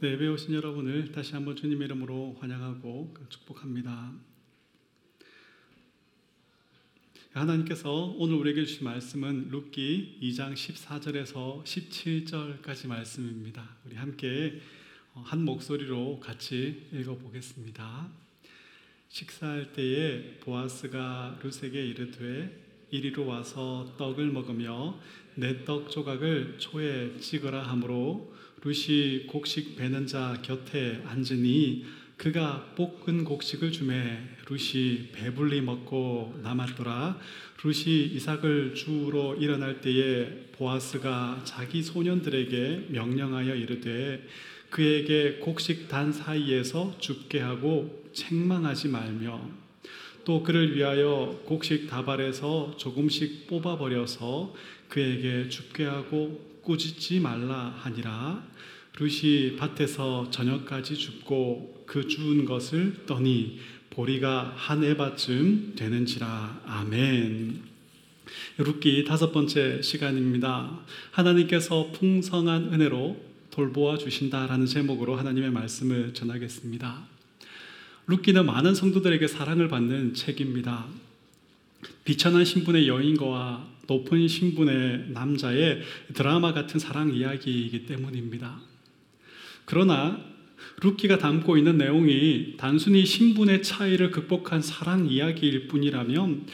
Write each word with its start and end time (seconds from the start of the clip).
네, 0.00 0.12
예배 0.12 0.28
오신 0.28 0.54
여러분을 0.54 1.10
다시 1.10 1.32
한번 1.32 1.56
주님의 1.56 1.86
이름으로 1.86 2.36
환영하고 2.38 3.12
축복합니다. 3.30 4.12
하나님께서 7.32 8.14
오늘 8.16 8.36
우리에게 8.36 8.64
주신 8.64 8.84
말씀은 8.84 9.48
룻기 9.50 10.20
2장 10.22 10.54
14절에서 10.54 11.64
17절까지 11.64 12.86
말씀입니다. 12.86 13.68
우리 13.84 13.96
함께 13.96 14.60
한 15.14 15.44
목소리로 15.44 16.20
같이 16.20 16.86
읽어보겠습니다. 16.92 18.08
식사할 19.08 19.72
때에 19.72 20.38
보아스가 20.38 21.40
룻에게 21.42 21.84
이르되 21.84 22.86
이리로 22.92 23.26
와서 23.26 23.96
떡을 23.98 24.28
먹으며 24.28 24.96
내 25.34 25.64
떡 25.64 25.90
조각을 25.90 26.58
초에 26.60 27.18
찍으라 27.18 27.64
하므로 27.64 28.37
룻이 28.62 29.26
곡식 29.28 29.76
베는 29.76 30.06
자 30.06 30.40
곁에 30.42 31.00
앉으니 31.06 31.84
그가 32.16 32.74
볶은 32.74 33.22
곡식을 33.22 33.70
주매 33.70 34.18
룻이 34.46 35.10
배불리 35.12 35.60
먹고 35.60 36.40
남았더라. 36.42 37.18
룻이 37.62 38.06
이삭을 38.14 38.74
주우러 38.74 39.36
일어날 39.36 39.80
때에 39.80 40.48
보아스가 40.52 41.42
자기 41.44 41.82
소년들에게 41.82 42.86
명령하여 42.88 43.54
이르되 43.54 44.26
그에게 44.70 45.34
곡식 45.34 45.88
단 45.88 46.12
사이에서 46.12 46.96
죽게 46.98 47.38
하고 47.38 48.04
책망하지 48.12 48.88
말며 48.88 49.48
또 50.24 50.42
그를 50.42 50.76
위하여 50.76 51.40
곡식 51.44 51.88
다발에서 51.88 52.74
조금씩 52.76 53.46
뽑아버려서 53.46 54.52
그에게 54.88 55.48
죽게 55.48 55.84
하고 55.84 56.47
꾸짖지 56.68 57.20
말라 57.20 57.74
하니라 57.78 58.44
룻이 59.00 59.56
밭에서 59.56 60.30
저녁까지 60.30 60.96
죽고 60.96 61.84
그 61.86 62.06
주운 62.06 62.44
것을 62.44 63.06
떠니 63.06 63.58
보리가 63.88 64.52
한 64.54 64.84
해바쯤 64.84 65.74
되는지라 65.76 66.60
아멘. 66.66 67.62
룻기 68.58 69.04
다섯 69.04 69.32
번째 69.32 69.80
시간입니다. 69.80 70.80
하나님께서 71.10 71.90
풍성한 71.92 72.74
은혜로 72.74 73.18
돌보아 73.50 73.96
주신다라는 73.96 74.66
제목으로 74.66 75.16
하나님의 75.16 75.50
말씀을 75.50 76.12
전하겠습니다. 76.12 77.06
룻기는 78.08 78.44
많은 78.44 78.74
성도들에게 78.74 79.26
사랑을 79.26 79.68
받는 79.68 80.12
책입니다. 80.12 80.86
비천한 82.04 82.44
신분의 82.44 82.88
여인과 82.88 83.68
높은 83.86 84.28
신분의 84.28 85.06
남자의 85.08 85.82
드라마 86.14 86.52
같은 86.52 86.78
사랑 86.78 87.14
이야기이기 87.14 87.86
때문입니다. 87.86 88.60
그러나 89.64 90.22
루키가 90.82 91.18
담고 91.18 91.56
있는 91.56 91.78
내용이 91.78 92.54
단순히 92.56 93.04
신분의 93.04 93.62
차이를 93.62 94.10
극복한 94.10 94.62
사랑 94.62 95.06
이야기일 95.06 95.68
뿐이라면 95.68 96.46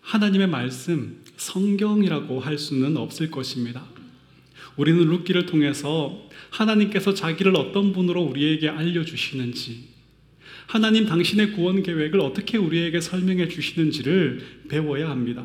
하나님의 0.00 0.48
말씀, 0.48 1.22
성경이라고 1.36 2.40
할 2.40 2.58
수는 2.58 2.96
없을 2.96 3.30
것입니다. 3.30 3.84
우리는 4.76 5.04
루키를 5.04 5.46
통해서 5.46 6.28
하나님께서 6.50 7.14
자기를 7.14 7.56
어떤 7.56 7.92
분으로 7.92 8.22
우리에게 8.22 8.68
알려주시는지, 8.68 9.89
하나님 10.70 11.04
당신의 11.04 11.50
구원 11.54 11.82
계획을 11.82 12.20
어떻게 12.20 12.56
우리에게 12.56 13.00
설명해 13.00 13.48
주시는지를 13.48 14.40
배워야 14.68 15.10
합니다. 15.10 15.44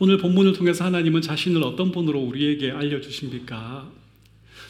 오늘 0.00 0.18
본문을 0.18 0.52
통해서 0.54 0.84
하나님은 0.84 1.20
자신을 1.20 1.62
어떤 1.62 1.92
분으로 1.92 2.18
우리에게 2.18 2.72
알려주십니까? 2.72 3.88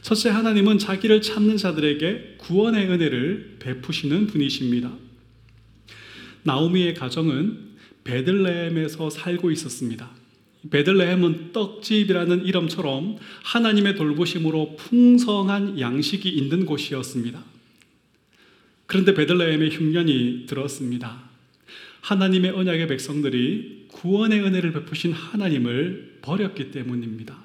첫째, 0.03 0.28
하나님은 0.28 0.77
자기를 0.77 1.22
찾는 1.22 1.56
자들에게 1.56 2.34
구원의 2.36 2.91
은혜를 2.91 3.56
베푸시는 3.61 4.27
분이십니다. 4.27 4.92
나오미의 6.42 6.92
가정은 6.92 7.77
베들레헴에서 8.05 9.09
살고 9.09 9.50
있었습니다. 9.53 10.10
베들레헴은 10.70 11.53
떡집이라는 11.53 12.44
이름처럼 12.44 13.16
하나님의 13.43 13.97
돌보심으로 13.97 14.76
풍성한 14.76 15.81
양식이 15.81 16.28
있는 16.28 16.66
곳이었습니다. 16.66 17.53
그런데 18.87 19.15
베들레헴에 19.15 19.69
흉년이 19.71 20.45
들었습니다. 20.47 21.22
하나님의 22.00 22.50
언약의 22.50 22.89
백성들이 22.89 23.87
구원의 23.89 24.41
은혜를 24.41 24.72
베푸신 24.72 25.12
하나님을 25.12 26.19
버렸기 26.22 26.71
때문입니다. 26.71 27.43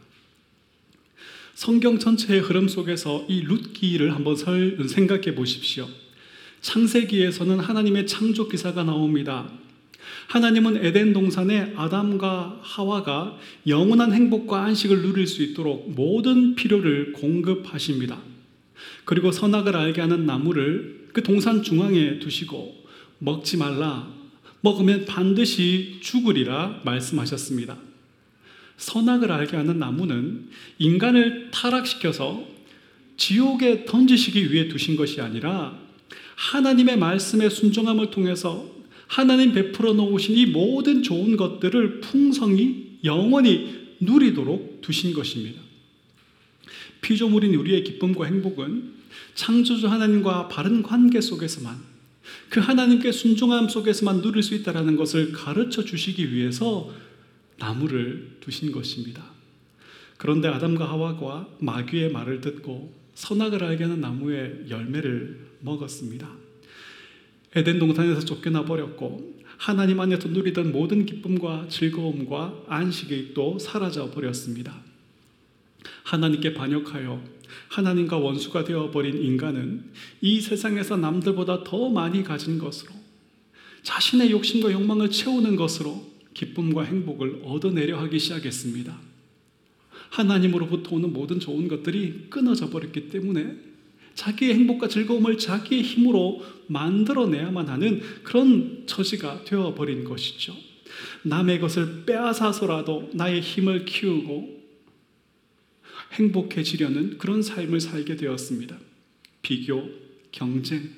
성경 1.53 1.99
전체의 1.99 2.41
흐름 2.41 2.67
속에서 2.67 3.25
이 3.29 3.41
룻기를 3.41 4.15
한번 4.15 4.35
생각해 4.35 5.35
보십시오. 5.35 5.87
창세기에서는 6.61 7.59
하나님의 7.59 8.07
창조 8.07 8.47
기사가 8.47 8.83
나옵니다. 8.83 9.49
하나님은 10.27 10.85
에덴 10.85 11.13
동산에 11.13 11.73
아담과 11.75 12.59
하와가 12.61 13.37
영원한 13.67 14.13
행복과 14.13 14.63
안식을 14.65 15.01
누릴 15.01 15.27
수 15.27 15.41
있도록 15.43 15.91
모든 15.91 16.55
필요를 16.55 17.13
공급하십니다. 17.13 18.19
그리고 19.05 19.31
선악을 19.31 19.75
알게 19.75 20.01
하는 20.01 20.25
나무를 20.25 20.98
그 21.13 21.23
동산 21.23 21.63
중앙에 21.63 22.19
두시고 22.19 22.85
먹지 23.19 23.57
말라, 23.57 24.13
먹으면 24.61 25.05
반드시 25.05 25.97
죽으리라 26.01 26.81
말씀하셨습니다. 26.83 27.77
선악을 28.77 29.31
알게 29.31 29.57
하는 29.57 29.79
나무는 29.79 30.49
인간을 30.77 31.51
타락시켜서 31.51 32.43
지옥에 33.17 33.85
던지시기 33.85 34.51
위해 34.51 34.69
두신 34.69 34.95
것이 34.95 35.19
아니라 35.19 35.77
하나님의 36.35 36.97
말씀의 36.97 37.49
순종함을 37.49 38.11
통해서 38.11 38.65
하나님 39.07 39.53
베풀어 39.53 39.93
놓으신 39.93 40.35
이 40.37 40.45
모든 40.45 41.03
좋은 41.03 41.35
것들을 41.35 41.99
풍성히 41.99 42.99
영원히 43.03 43.95
누리도록 43.99 44.79
두신 44.81 45.13
것입니다. 45.13 45.59
피조물인 47.01 47.55
우리의 47.55 47.83
기쁨과 47.83 48.25
행복은 48.25 48.98
창조주 49.35 49.87
하나님과 49.87 50.47
바른 50.47 50.83
관계 50.83 51.21
속에서만 51.21 51.77
그 52.49 52.59
하나님께 52.59 53.11
순종함 53.11 53.69
속에서만 53.69 54.21
누릴 54.21 54.43
수 54.43 54.55
있다는 54.55 54.95
것을 54.95 55.31
가르쳐 55.31 55.83
주시기 55.83 56.33
위해서 56.33 56.89
나무를 57.57 58.37
두신 58.39 58.71
것입니다. 58.71 59.23
그런데 60.17 60.47
아담과 60.47 60.89
하와가 60.89 61.47
마귀의 61.59 62.11
말을 62.11 62.41
듣고 62.41 62.93
선악을 63.15 63.63
알게 63.63 63.83
하는 63.85 64.01
나무의 64.01 64.65
열매를 64.69 65.47
먹었습니다. 65.61 66.29
에덴 67.55 67.79
동산에서 67.79 68.21
쫓겨나 68.21 68.65
버렸고 68.65 69.39
하나님 69.57 69.99
안에서 69.99 70.29
누리던 70.29 70.71
모든 70.71 71.05
기쁨과 71.05 71.67
즐거움과 71.69 72.63
안식이 72.67 73.33
또 73.33 73.59
사라져 73.59 74.09
버렸습니다. 74.11 74.88
하나님께 76.03 76.53
반역하여 76.53 77.23
하나님과 77.69 78.17
원수가 78.17 78.63
되어버린 78.63 79.17
인간은 79.23 79.91
이 80.21 80.41
세상에서 80.41 80.97
남들보다 80.97 81.63
더 81.63 81.89
많이 81.89 82.23
가진 82.23 82.57
것으로 82.57 82.93
자신의 83.83 84.31
욕심과 84.31 84.71
욕망을 84.71 85.09
채우는 85.09 85.55
것으로 85.55 86.09
기쁨과 86.33 86.83
행복을 86.83 87.41
얻어내려 87.43 87.99
하기 88.01 88.19
시작했습니다. 88.19 88.99
하나님으로부터 90.09 90.95
오는 90.95 91.13
모든 91.13 91.39
좋은 91.39 91.67
것들이 91.67 92.27
끊어져 92.29 92.69
버렸기 92.69 93.09
때문에 93.09 93.69
자기의 94.15 94.53
행복과 94.55 94.87
즐거움을 94.87 95.37
자기의 95.37 95.81
힘으로 95.81 96.43
만들어내야만 96.67 97.69
하는 97.69 98.01
그런 98.23 98.83
처지가 98.85 99.43
되어버린 99.45 100.03
것이죠. 100.03 100.53
남의 101.23 101.59
것을 101.59 102.03
빼앗아서라도 102.05 103.11
나의 103.13 103.41
힘을 103.41 103.85
키우고 103.85 104.58
행복해지려는 106.13 107.17
그런 107.17 107.41
삶을 107.41 107.79
살게 107.79 108.15
되었습니다. 108.15 108.77
비교, 109.41 109.89
경쟁, 110.31 110.89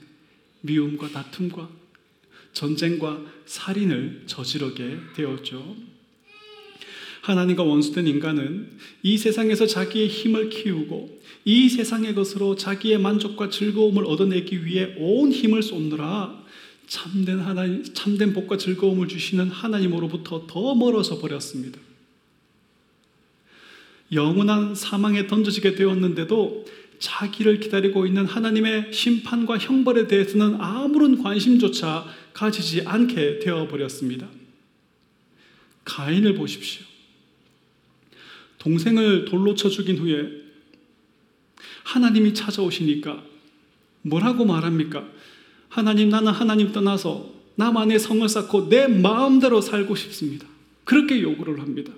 미움과 0.61 1.09
다툼과 1.09 1.69
전쟁과 2.53 3.21
살인을 3.45 4.23
저지르게 4.25 4.97
되었죠. 5.15 5.75
하나님과 7.21 7.63
원수된 7.63 8.07
인간은 8.07 8.77
이 9.03 9.17
세상에서 9.17 9.67
자기의 9.67 10.07
힘을 10.07 10.49
키우고 10.49 11.21
이 11.45 11.69
세상의 11.69 12.15
것으로 12.15 12.55
자기의 12.55 12.99
만족과 12.99 13.49
즐거움을 13.49 14.05
얻어내기 14.05 14.65
위해 14.65 14.95
온 14.97 15.31
힘을 15.31 15.61
쏟느라 15.61 16.41
참된 16.87 17.39
하나님, 17.39 17.83
참된 17.93 18.33
복과 18.33 18.57
즐거움을 18.57 19.07
주시는 19.07 19.49
하나님으로부터 19.49 20.45
더 20.47 20.75
멀어져 20.75 21.19
버렸습니다. 21.19 21.79
영원한 24.11 24.75
사망에 24.75 25.27
던져지게 25.27 25.75
되었는데도 25.75 26.65
자기를 26.99 27.59
기다리고 27.59 28.05
있는 28.05 28.25
하나님의 28.25 28.93
심판과 28.93 29.57
형벌에 29.57 30.07
대해서는 30.07 30.61
아무런 30.61 31.21
관심조차 31.21 32.05
가지지 32.33 32.83
않게 32.85 33.39
되어버렸습니다. 33.39 34.27
가인을 35.83 36.35
보십시오. 36.35 36.85
동생을 38.59 39.25
돌로 39.25 39.55
쳐 39.55 39.69
죽인 39.69 39.97
후에 39.97 40.29
하나님이 41.83 42.35
찾아오시니까 42.35 43.23
뭐라고 44.03 44.45
말합니까? 44.45 45.07
하나님, 45.69 46.09
나는 46.09 46.31
하나님 46.31 46.71
떠나서 46.71 47.33
나만의 47.55 47.99
성을 47.99 48.27
쌓고 48.27 48.69
내 48.69 48.87
마음대로 48.87 49.61
살고 49.61 49.95
싶습니다. 49.95 50.45
그렇게 50.83 51.21
요구를 51.21 51.61
합니다. 51.61 51.93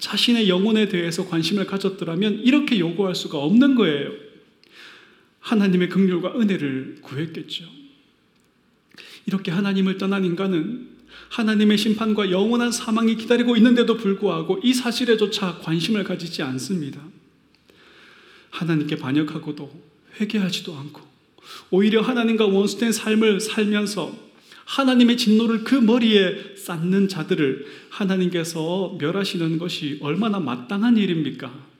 자신의 0.00 0.48
영혼에 0.48 0.88
대해서 0.88 1.28
관심을 1.28 1.66
가졌더라면 1.66 2.40
이렇게 2.40 2.78
요구할 2.78 3.14
수가 3.14 3.38
없는 3.38 3.74
거예요. 3.76 4.10
하나님의 5.40 5.88
긍휼과 5.88 6.40
은혜를 6.40 6.98
구했겠죠. 7.02 7.64
이렇게 9.26 9.50
하나님을 9.50 9.98
떠난 9.98 10.24
인간은 10.24 10.88
하나님의 11.28 11.78
심판과 11.78 12.30
영원한 12.30 12.72
사망이 12.72 13.16
기다리고 13.16 13.56
있는데도 13.56 13.96
불구하고 13.96 14.60
이 14.62 14.74
사실에조차 14.74 15.58
관심을 15.58 16.04
가지지 16.04 16.42
않습니다. 16.42 17.00
하나님께 18.50 18.96
반역하고도 18.96 19.70
회개하지도 20.20 20.76
않고 20.76 21.00
오히려 21.70 22.00
하나님과 22.00 22.46
원수된 22.46 22.92
삶을 22.92 23.40
살면서 23.40 24.29
하나님의 24.64 25.16
진노를 25.16 25.64
그 25.64 25.74
머리에 25.74 26.56
쌓는 26.56 27.08
자들을 27.08 27.66
하나님께서 27.90 28.96
멸하시는 29.00 29.58
것이 29.58 29.98
얼마나 30.00 30.38
마땅한 30.38 30.96
일입니까? 30.96 31.70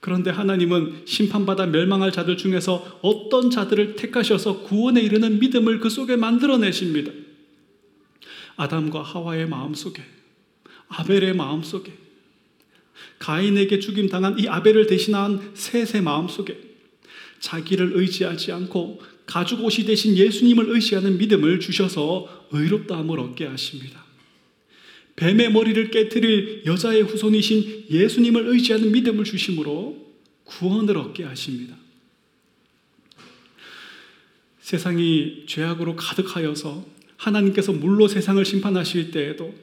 그런데 0.00 0.30
하나님은 0.30 1.02
심판받아 1.04 1.66
멸망할 1.66 2.10
자들 2.10 2.36
중에서 2.36 3.00
어떤 3.02 3.50
자들을 3.50 3.96
택하셔서 3.96 4.62
구원에 4.62 5.00
이르는 5.02 5.38
믿음을 5.40 5.78
그 5.80 5.90
속에 5.90 6.16
만들어내십니다. 6.16 7.12
아담과 8.56 9.02
하와의 9.02 9.48
마음 9.48 9.74
속에, 9.74 10.02
아벨의 10.88 11.34
마음 11.34 11.62
속에, 11.62 11.92
가인에게 13.18 13.78
죽임 13.78 14.08
당한 14.08 14.38
이 14.38 14.48
아벨을 14.48 14.86
대신한 14.86 15.52
셋의 15.54 16.02
마음 16.02 16.28
속에 16.28 16.58
자기를 17.40 17.92
의지하지 17.94 18.52
않고 18.52 19.02
가죽 19.30 19.64
옷이 19.64 19.86
대신 19.86 20.16
예수님을 20.16 20.70
의지하는 20.70 21.16
믿음을 21.16 21.60
주셔서 21.60 22.48
의롭다함을 22.50 23.20
얻게 23.20 23.46
하십니다. 23.46 24.04
뱀의 25.14 25.52
머리를 25.52 25.90
깨뜨릴 25.92 26.64
여자의 26.66 27.02
후손이신 27.02 27.84
예수님을 27.90 28.48
의지하는 28.48 28.90
믿음을 28.90 29.22
주심으로 29.22 30.04
구원을 30.42 30.96
얻게 30.98 31.22
하십니다. 31.22 31.76
세상이 34.62 35.44
죄악으로 35.46 35.94
가득하여서 35.94 36.84
하나님께서 37.16 37.72
물로 37.72 38.08
세상을 38.08 38.44
심판하실 38.44 39.12
때에도 39.12 39.54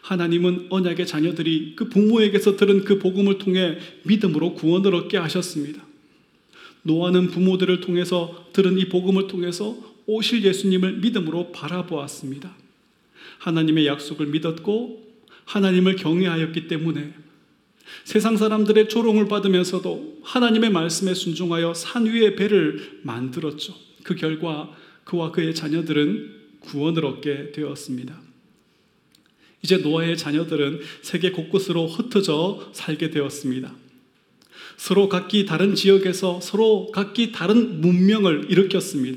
하나님은 0.00 0.68
언약의 0.70 1.06
자녀들이 1.06 1.74
그 1.76 1.90
부모에게서 1.90 2.56
들은 2.56 2.84
그 2.84 2.98
복음을 2.98 3.36
통해 3.36 3.76
믿음으로 4.04 4.54
구원을 4.54 4.94
얻게 4.94 5.18
하셨습니다. 5.18 5.91
노아는 6.82 7.28
부모들을 7.28 7.80
통해서 7.80 8.46
들은 8.52 8.78
이 8.78 8.88
복음을 8.88 9.26
통해서 9.28 9.76
오실 10.06 10.44
예수님을 10.44 10.98
믿음으로 10.98 11.52
바라보았습니다. 11.52 12.54
하나님의 13.38 13.86
약속을 13.86 14.26
믿었고 14.26 15.02
하나님을 15.44 15.96
경외하였기 15.96 16.68
때문에 16.68 17.14
세상 18.04 18.36
사람들의 18.36 18.88
조롱을 18.88 19.28
받으면서도 19.28 20.20
하나님의 20.22 20.70
말씀에 20.70 21.14
순종하여 21.14 21.74
산 21.74 22.06
위에 22.06 22.34
배를 22.34 23.00
만들었죠. 23.02 23.74
그 24.02 24.14
결과 24.14 24.74
그와 25.04 25.30
그의 25.30 25.54
자녀들은 25.54 26.42
구원을 26.60 27.04
얻게 27.04 27.52
되었습니다. 27.52 28.20
이제 29.62 29.76
노아의 29.76 30.16
자녀들은 30.16 30.80
세계 31.02 31.30
곳곳으로 31.30 31.86
흩어져 31.86 32.70
살게 32.72 33.10
되었습니다. 33.10 33.72
서로 34.82 35.08
각기 35.08 35.46
다른 35.46 35.76
지역에서 35.76 36.40
서로 36.40 36.90
각기 36.90 37.30
다른 37.30 37.80
문명을 37.80 38.46
일으켰습니다. 38.50 39.16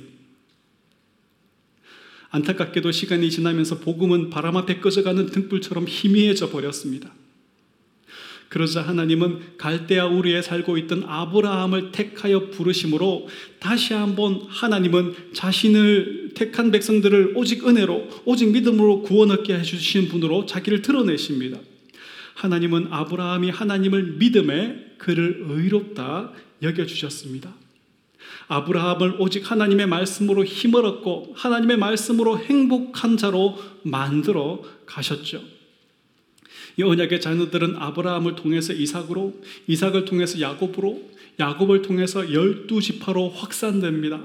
안타깝게도 2.29 2.91
시간이 2.91 3.31
지나면서 3.31 3.79
복음은 3.79 4.29
바람 4.29 4.57
앞에 4.57 4.79
꺼져가는 4.79 5.25
등불처럼 5.25 5.87
희미해져 5.87 6.51
버렸습니다. 6.51 7.11
그러자 8.49 8.83
하나님은 8.83 9.57
갈대아 9.57 10.05
우리에 10.05 10.43
살고 10.43 10.77
있던 10.77 11.03
아브라함을 11.07 11.91
택하여 11.91 12.51
부르심으로 12.51 13.27
다시 13.59 13.95
한번 13.95 14.43
하나님은 14.47 15.15
자신을 15.33 16.33
택한 16.35 16.69
백성들을 16.69 17.33
오직 17.35 17.67
은혜로 17.67 18.21
오직 18.25 18.51
믿음으로 18.51 19.01
구원 19.01 19.31
얻게 19.31 19.55
해주신 19.55 20.09
분으로 20.09 20.45
자기를 20.45 20.83
드러내십니다. 20.83 21.57
하나님은 22.35 22.87
아브라함이 22.91 23.49
하나님을 23.49 24.17
믿음에 24.17 24.93
그를 24.97 25.45
의롭다 25.47 26.31
여겨주셨습니다. 26.61 27.53
아브라함을 28.47 29.15
오직 29.19 29.49
하나님의 29.49 29.87
말씀으로 29.87 30.45
힘을 30.45 30.85
얻고 30.85 31.33
하나님의 31.35 31.77
말씀으로 31.77 32.37
행복한 32.37 33.17
자로 33.17 33.57
만들어 33.83 34.61
가셨죠. 34.85 35.41
이 36.77 36.83
언약의 36.83 37.21
자녀들은 37.21 37.77
아브라함을 37.77 38.35
통해서 38.35 38.73
이삭으로, 38.73 39.33
이삭을 39.67 40.05
통해서 40.05 40.41
야곱으로, 40.41 41.01
야곱을 41.39 41.81
통해서 41.81 42.31
열두 42.33 42.81
지파로 42.81 43.29
확산됩니다. 43.29 44.21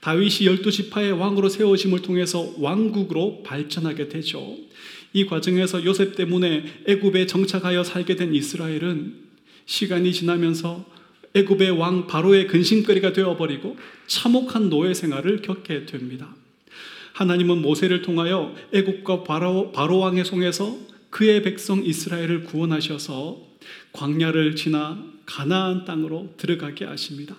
다윗이 0.00 0.46
열두 0.46 0.70
지파의 0.70 1.12
왕으로 1.12 1.48
세워짐을 1.48 2.02
통해서 2.02 2.54
왕국으로 2.58 3.42
발전하게 3.42 4.08
되죠. 4.08 4.56
이 5.16 5.24
과정에서 5.24 5.82
요셉 5.86 6.14
때문에 6.14 6.82
애굽에 6.84 7.24
정착하여 7.24 7.84
살게 7.84 8.16
된 8.16 8.34
이스라엘은 8.34 9.14
시간이 9.64 10.12
지나면서 10.12 10.84
애굽의 11.32 11.70
왕 11.70 12.06
바로의 12.06 12.46
근심거리가 12.48 13.14
되어버리고 13.14 13.78
참혹한 14.06 14.68
노예 14.68 14.92
생활을 14.92 15.40
겪게 15.40 15.86
됩니다. 15.86 16.36
하나님은 17.14 17.62
모세를 17.62 18.02
통하여 18.02 18.54
애굽과 18.74 19.24
바로, 19.24 19.72
바로 19.72 20.00
왕의 20.00 20.26
손에서 20.26 20.76
그의 21.08 21.42
백성 21.42 21.82
이스라엘을 21.82 22.44
구원하셔서 22.44 23.40
광야를 23.92 24.54
지나 24.54 25.02
가나안 25.24 25.86
땅으로 25.86 26.34
들어가게 26.36 26.84
하십니다. 26.84 27.34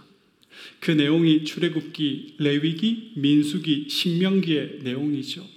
그 0.79 0.89
내용이 0.89 1.43
출애굽기, 1.43 2.37
레위기, 2.39 3.11
민수기, 3.17 3.85
신명기의 3.91 4.79
내용이죠. 4.81 5.56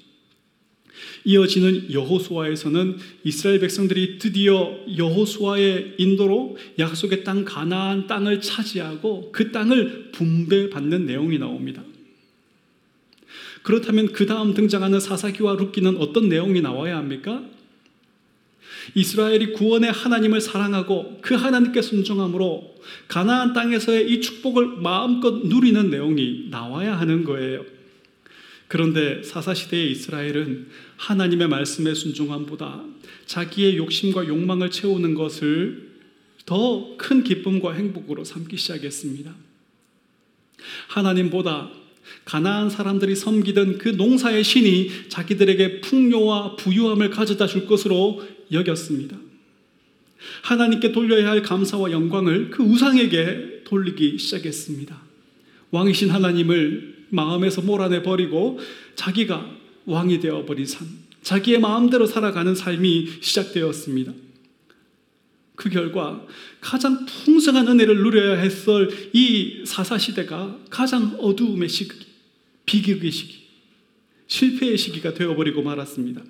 이어지는 1.25 1.93
여호수아에서는 1.93 2.97
이스라엘 3.25 3.61
백성들이 3.61 4.19
드디어 4.19 4.79
여호수아의 4.97 5.95
인도로 5.99 6.57
약속의 6.79 7.25
땅 7.25 7.45
가나안 7.45 8.07
땅을 8.07 8.41
차지하고 8.41 9.31
그 9.33 9.53
땅을 9.53 10.11
분배받는 10.13 11.07
내용이 11.07 11.39
나옵니다. 11.39 11.83
그렇다면 13.63 14.13
그 14.13 14.27
다음 14.27 14.55
등장하는 14.55 15.01
사사기와 15.01 15.55
룻기는 15.55 15.99
어떤 15.99 16.29
내용이 16.29 16.61
나와야 16.63 16.97
합니까? 16.97 17.45
이스라엘이 18.95 19.53
구원의 19.53 19.93
하나님을 19.93 20.41
사랑하고 20.41 21.19
그 21.21 21.35
하나님께 21.35 21.83
순종함으로 21.83 22.75
가나안 23.09 23.53
땅에서의 23.53 24.11
이 24.11 24.21
축복을 24.21 24.79
마음껏 24.79 25.47
누리는 25.47 25.91
내용이 25.91 26.49
나와야 26.51 26.99
하는 26.99 27.25
거예요. 27.25 27.65
그런데 28.69 29.23
사사시대의 29.23 29.91
이스라엘은 29.91 30.69
하나님의 31.01 31.49
말씀에 31.49 31.95
순종함보다 31.95 32.85
자기의 33.27 33.79
욕심과 33.79 34.29
욕망을 34.29 34.71
채우는 34.71 35.15
것을 35.15 35.91
더 36.45 36.97
큰 36.99 37.25
기쁨과 37.25 37.73
행복으로 37.73 38.25
삼기 38.25 38.57
시작했습니다. 38.57 39.35
하나님보다 40.89 41.71
가나안 42.25 42.69
사람들이 42.69 43.17
섬기던 43.17 43.79
그 43.79 43.89
농사의 43.89 44.45
신이 44.45 45.09
자기들에게 45.09 45.81
풍요와 45.81 46.57
부유함을 46.57 47.11
가져다 47.11 47.47
줄 47.47 47.67
것으로 47.67 48.23
여겼습니다. 48.53 49.17
하나님께 50.43 50.93
돌려야 50.93 51.31
할 51.31 51.43
감사와 51.43 51.91
영광을 51.93 52.51
그 52.51 52.63
우상에게 52.63 53.63
돌리기 53.65 54.19
시작했습니다. 54.19 55.01
왕이신 55.71 56.11
하나님을 56.11 57.07
마음에서 57.09 57.63
몰아내 57.63 58.03
버리고 58.03 58.59
자기가 58.95 59.60
왕이 59.87 60.21
되어 60.21 60.45
버린 60.45 60.67
삶, 60.67 60.87
자기의 61.23 61.61
마음대로 61.61 62.07
살아가는 62.07 62.55
삶이 62.55 63.09
시작되었습니다. 63.21 64.13
그 65.55 65.69
결과 65.69 66.27
가장 66.61 67.05
풍성한 67.05 67.69
은혜를 67.69 67.97
누려야 67.99 68.39
했을 68.39 69.11
이 69.13 69.63
사사 69.67 69.99
시대가 69.99 70.59
가장 70.71 71.17
어두움의 71.21 71.69
시기, 71.69 72.07
비극의 72.65 73.11
시기, 73.11 73.41
실패의 74.27 74.79
시기가 74.79 75.13
되어버리고 75.13 75.63
말았습니다. 75.63 76.23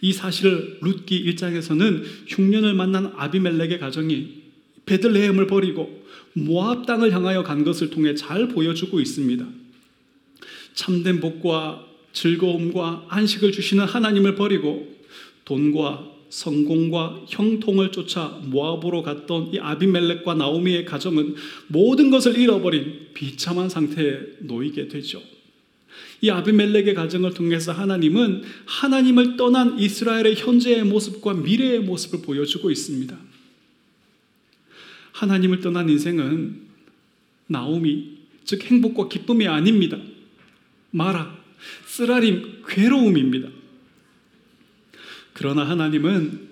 이 0.00 0.12
사실을 0.12 0.78
룻기 0.80 1.24
1장에서는 1.24 2.04
흉년을 2.26 2.74
만난 2.74 3.12
아비멜렉의 3.16 3.78
가정이 3.78 4.42
베들레헴을 4.86 5.46
버리고 5.46 6.04
모압 6.32 6.86
땅을 6.86 7.12
향하여 7.12 7.42
간 7.42 7.64
것을 7.64 7.90
통해 7.90 8.14
잘 8.14 8.48
보여주고 8.48 9.00
있습니다. 9.00 9.46
참된 10.74 11.20
복과 11.20 11.87
즐거움과 12.18 13.06
안식을 13.08 13.52
주시는 13.52 13.84
하나님을 13.84 14.34
버리고 14.34 14.96
돈과 15.44 16.18
성공과 16.30 17.24
형통을 17.28 17.92
쫓아 17.92 18.40
모압으로 18.44 19.02
갔던 19.02 19.54
이 19.54 19.58
아비멜렉과 19.60 20.34
나오미의 20.34 20.84
가정은 20.84 21.36
모든 21.68 22.10
것을 22.10 22.38
잃어버린 22.38 23.08
비참한 23.14 23.68
상태에 23.68 24.18
놓이게 24.40 24.88
되죠. 24.88 25.22
이 26.20 26.28
아비멜렉의 26.28 26.94
가정을 26.94 27.32
통해서 27.34 27.72
하나님은 27.72 28.42
하나님을 28.66 29.36
떠난 29.36 29.78
이스라엘의 29.78 30.34
현재의 30.34 30.84
모습과 30.84 31.34
미래의 31.34 31.80
모습을 31.80 32.22
보여주고 32.22 32.70
있습니다. 32.70 33.16
하나님을 35.12 35.60
떠난 35.60 35.88
인생은 35.88 36.62
나오미, 37.46 38.18
즉 38.44 38.64
행복과 38.64 39.08
기쁨이 39.08 39.46
아닙니다. 39.46 39.96
마라, 40.90 41.37
쓰라림, 41.98 42.62
괴로움입니다. 42.68 43.48
그러나 45.32 45.68
하나님은 45.68 46.48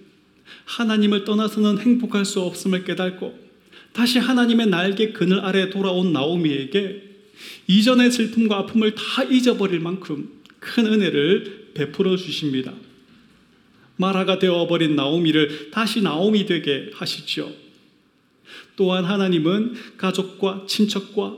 하나님을 0.64 1.24
떠나서는 1.24 1.78
행복할 1.78 2.24
수 2.24 2.40
없음을 2.40 2.82
깨닫고 2.82 3.38
다시 3.92 4.18
하나님의 4.18 4.66
날개 4.66 5.12
그늘 5.12 5.38
아래 5.38 5.70
돌아온 5.70 6.12
나오미에게 6.12 7.02
이전의 7.68 8.10
슬픔과 8.10 8.58
아픔을 8.58 8.96
다 8.96 9.22
잊어버릴 9.22 9.78
만큼 9.78 10.30
큰 10.58 10.86
은혜를 10.86 11.70
베풀어 11.74 12.16
주십니다. 12.16 12.74
마라가 13.98 14.40
되어버린 14.40 14.96
나오미를 14.96 15.70
다시 15.70 16.02
나오미 16.02 16.46
되게 16.46 16.90
하시죠. 16.92 17.52
또한 18.74 19.04
하나님은 19.04 19.74
가족과 19.96 20.64
친척과 20.66 21.36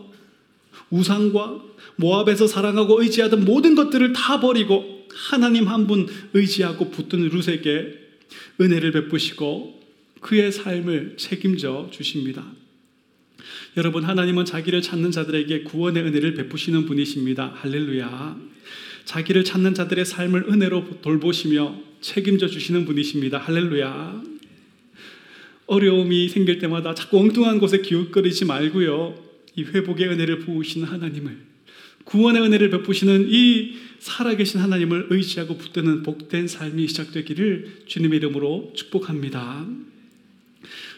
우상과 0.88 1.67
모압에서 1.98 2.46
사랑하고 2.46 3.02
의지하던 3.02 3.44
모든 3.44 3.74
것들을 3.74 4.12
다 4.12 4.40
버리고 4.40 5.06
하나님 5.12 5.66
한 5.66 5.86
분 5.86 6.06
의지하고 6.32 6.90
붙든 6.90 7.28
룻에게 7.28 7.94
은혜를 8.60 8.92
베푸시고 8.92 9.80
그의 10.20 10.52
삶을 10.52 11.14
책임져 11.16 11.88
주십니다. 11.90 12.44
여러분 13.76 14.04
하나님은 14.04 14.44
자기를 14.44 14.82
찾는 14.82 15.10
자들에게 15.10 15.62
구원의 15.64 16.02
은혜를 16.04 16.34
베푸시는 16.34 16.86
분이십니다. 16.86 17.52
할렐루야. 17.56 18.36
자기를 19.04 19.44
찾는 19.44 19.74
자들의 19.74 20.04
삶을 20.04 20.46
은혜로 20.50 21.00
돌보시며 21.02 21.80
책임져 22.00 22.46
주시는 22.46 22.84
분이십니다. 22.84 23.38
할렐루야. 23.38 24.22
어려움이 25.66 26.28
생길 26.28 26.58
때마다 26.58 26.94
자꾸 26.94 27.18
엉뚱한 27.18 27.58
곳에 27.58 27.80
기웃거리지 27.80 28.44
말고요. 28.44 29.14
이 29.56 29.64
회복의 29.64 30.08
은혜를 30.08 30.40
부으시는 30.40 30.86
하나님을 30.86 31.38
구원의 32.08 32.40
은혜를 32.40 32.70
베푸시는 32.70 33.26
이 33.28 33.74
살아계신 33.98 34.60
하나님을 34.60 35.08
의지하고 35.10 35.58
붙드는 35.58 36.02
복된 36.02 36.48
삶이 36.48 36.88
시작되기를 36.88 37.82
주님의 37.86 38.18
이름으로 38.18 38.72
축복합니다. 38.74 39.66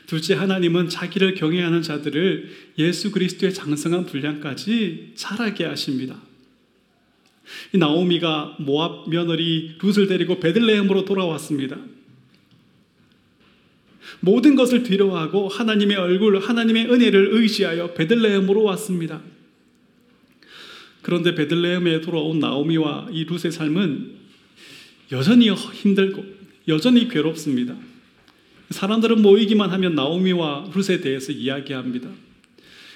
둘째 0.07 0.35
하나님은 0.35 0.89
자기를 0.89 1.35
경외하는 1.35 1.83
자들을 1.83 2.51
예수 2.79 3.11
그리스도의 3.11 3.53
장성한 3.53 4.07
분량까지 4.07 5.13
자라게 5.17 5.65
하십니다. 5.65 6.21
이 7.73 7.79
나오미가 7.79 8.59
모압 8.61 9.11
며느리 9.11 9.77
룻을 9.81 10.07
데리고 10.07 10.39
베들레헴으로 10.39 11.07
돌아왔습니다. 11.07 11.77
모든 14.21 14.55
것을 14.55 14.85
뒤로하고 14.85 15.49
하나님의 15.49 15.97
얼굴, 15.97 16.39
하나님의 16.39 16.87
은혜를 16.87 17.31
의지하여 17.33 17.95
베들레헴으로 17.95 18.63
왔습니다. 18.63 19.21
그런데 21.11 21.35
베들레헴에 21.35 22.03
돌아온 22.03 22.39
나오미와 22.39 23.09
이 23.11 23.25
룻의 23.25 23.51
삶은 23.51 24.13
여전히 25.11 25.51
힘들고 25.51 26.25
여전히 26.69 27.09
괴롭습니다. 27.09 27.75
사람들은 28.71 29.21
모이기만 29.21 29.71
하면 29.71 29.97
나오미와 29.97 30.71
룻에 30.73 31.01
대해서 31.01 31.33
이야기합니다. 31.33 32.09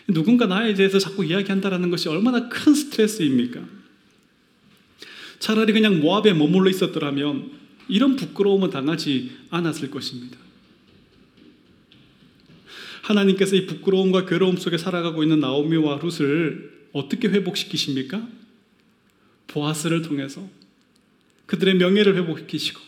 누군가 0.06 0.47
나에 0.47 0.75
대해서 0.75 1.00
자꾸 1.00 1.25
이야기한다는 1.25 1.90
것이 1.90 2.09
얼마나 2.09 2.49
큰 2.49 2.73
스트레스입니까? 2.73 3.61
차라리 5.40 5.73
그냥 5.73 5.99
모압에 5.99 6.35
머물러 6.35 6.71
있었더라면 6.71 7.50
이런 7.88 8.14
부끄러움은 8.14 8.71
당하지 8.71 9.33
않았을 9.50 9.90
것입니다. 9.90 10.38
하나님께서 13.02 13.56
이 13.56 13.66
부끄러움과 13.66 14.25
괴로움 14.25 14.56
속에 14.56 14.78
살아가고 14.78 15.25
있는 15.25 15.40
나오미와 15.40 15.99
룻을 16.00 16.75
어떻게 16.95 17.29
회복시키십니까? 17.29 18.27
보아스를 19.49 20.03
통해서 20.03 20.49
그들의 21.47 21.75
명예를 21.75 22.17
회복시키시고 22.17 22.81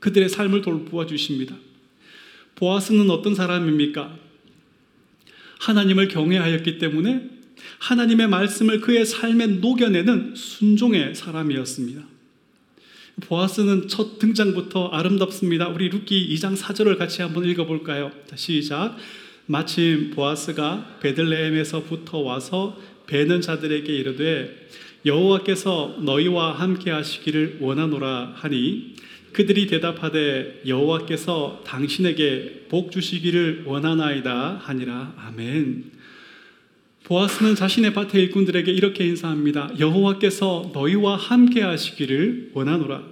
그들의 0.00 0.28
삶을 0.28 0.62
돌보아 0.62 1.06
주십니다. 1.06 1.56
보아스는 2.54 3.10
어떤 3.10 3.34
사람입니까? 3.34 4.16
하나님을 5.60 6.08
경외하였기 6.08 6.78
때문에 6.78 7.30
하나님의 7.80 8.28
말씀을 8.28 8.80
그의 8.80 9.06
삶에 9.06 9.46
녹여내는 9.46 10.34
순종의 10.36 11.14
사람이었습니다. 11.14 12.02
보아스는 13.22 13.88
첫 13.88 14.18
등장부터 14.18 14.88
아름답습니다. 14.88 15.68
우리 15.68 15.88
룻기 15.88 16.34
2장 16.34 16.56
4절을 16.56 16.98
같이 16.98 17.22
한번 17.22 17.44
읽어볼까요? 17.46 18.12
시작. 18.36 18.96
마침 19.46 20.10
보아스가 20.10 20.98
베들레헴에서부터 21.00 22.18
와서 22.18 22.78
배는 23.08 23.40
자들에게 23.40 23.92
이르되 23.92 24.68
여호와께서 25.04 25.98
너희와 26.02 26.52
함께 26.52 26.90
하시기를 26.90 27.58
원하노라 27.60 28.34
하니 28.36 28.94
그들이 29.32 29.66
대답하되 29.66 30.62
여호와께서 30.66 31.62
당신에게 31.66 32.66
복 32.68 32.92
주시기를 32.92 33.64
원하나이다 33.66 34.60
하니라 34.62 35.14
아멘. 35.16 35.98
보아스는 37.04 37.54
자신의 37.54 37.94
밭의 37.94 38.22
일꾼들에게 38.24 38.70
이렇게 38.70 39.06
인사합니다. 39.06 39.70
여호와께서 39.78 40.72
너희와 40.74 41.16
함께 41.16 41.62
하시기를 41.62 42.50
원하노라. 42.52 43.02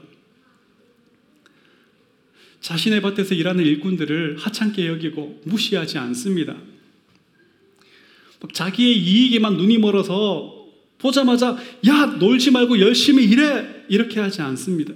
자신의 2.61 3.01
밭에서 3.01 3.35
일하는 3.35 3.65
일꾼들을 3.65 4.37
하찮게 4.39 4.87
여기고 4.89 5.41
무시하지 5.45 5.99
않습니다. 5.99 6.57
자기의 8.53 8.99
이익에만 8.99 9.57
눈이 9.57 9.79
멀어서 9.79 10.67
보자마자 10.99 11.59
야 11.87 12.07
놀지 12.07 12.51
말고 12.51 12.81
열심히 12.81 13.25
일해 13.25 13.85
이렇게 13.89 14.21
하지 14.21 14.43
않습니다. 14.43 14.95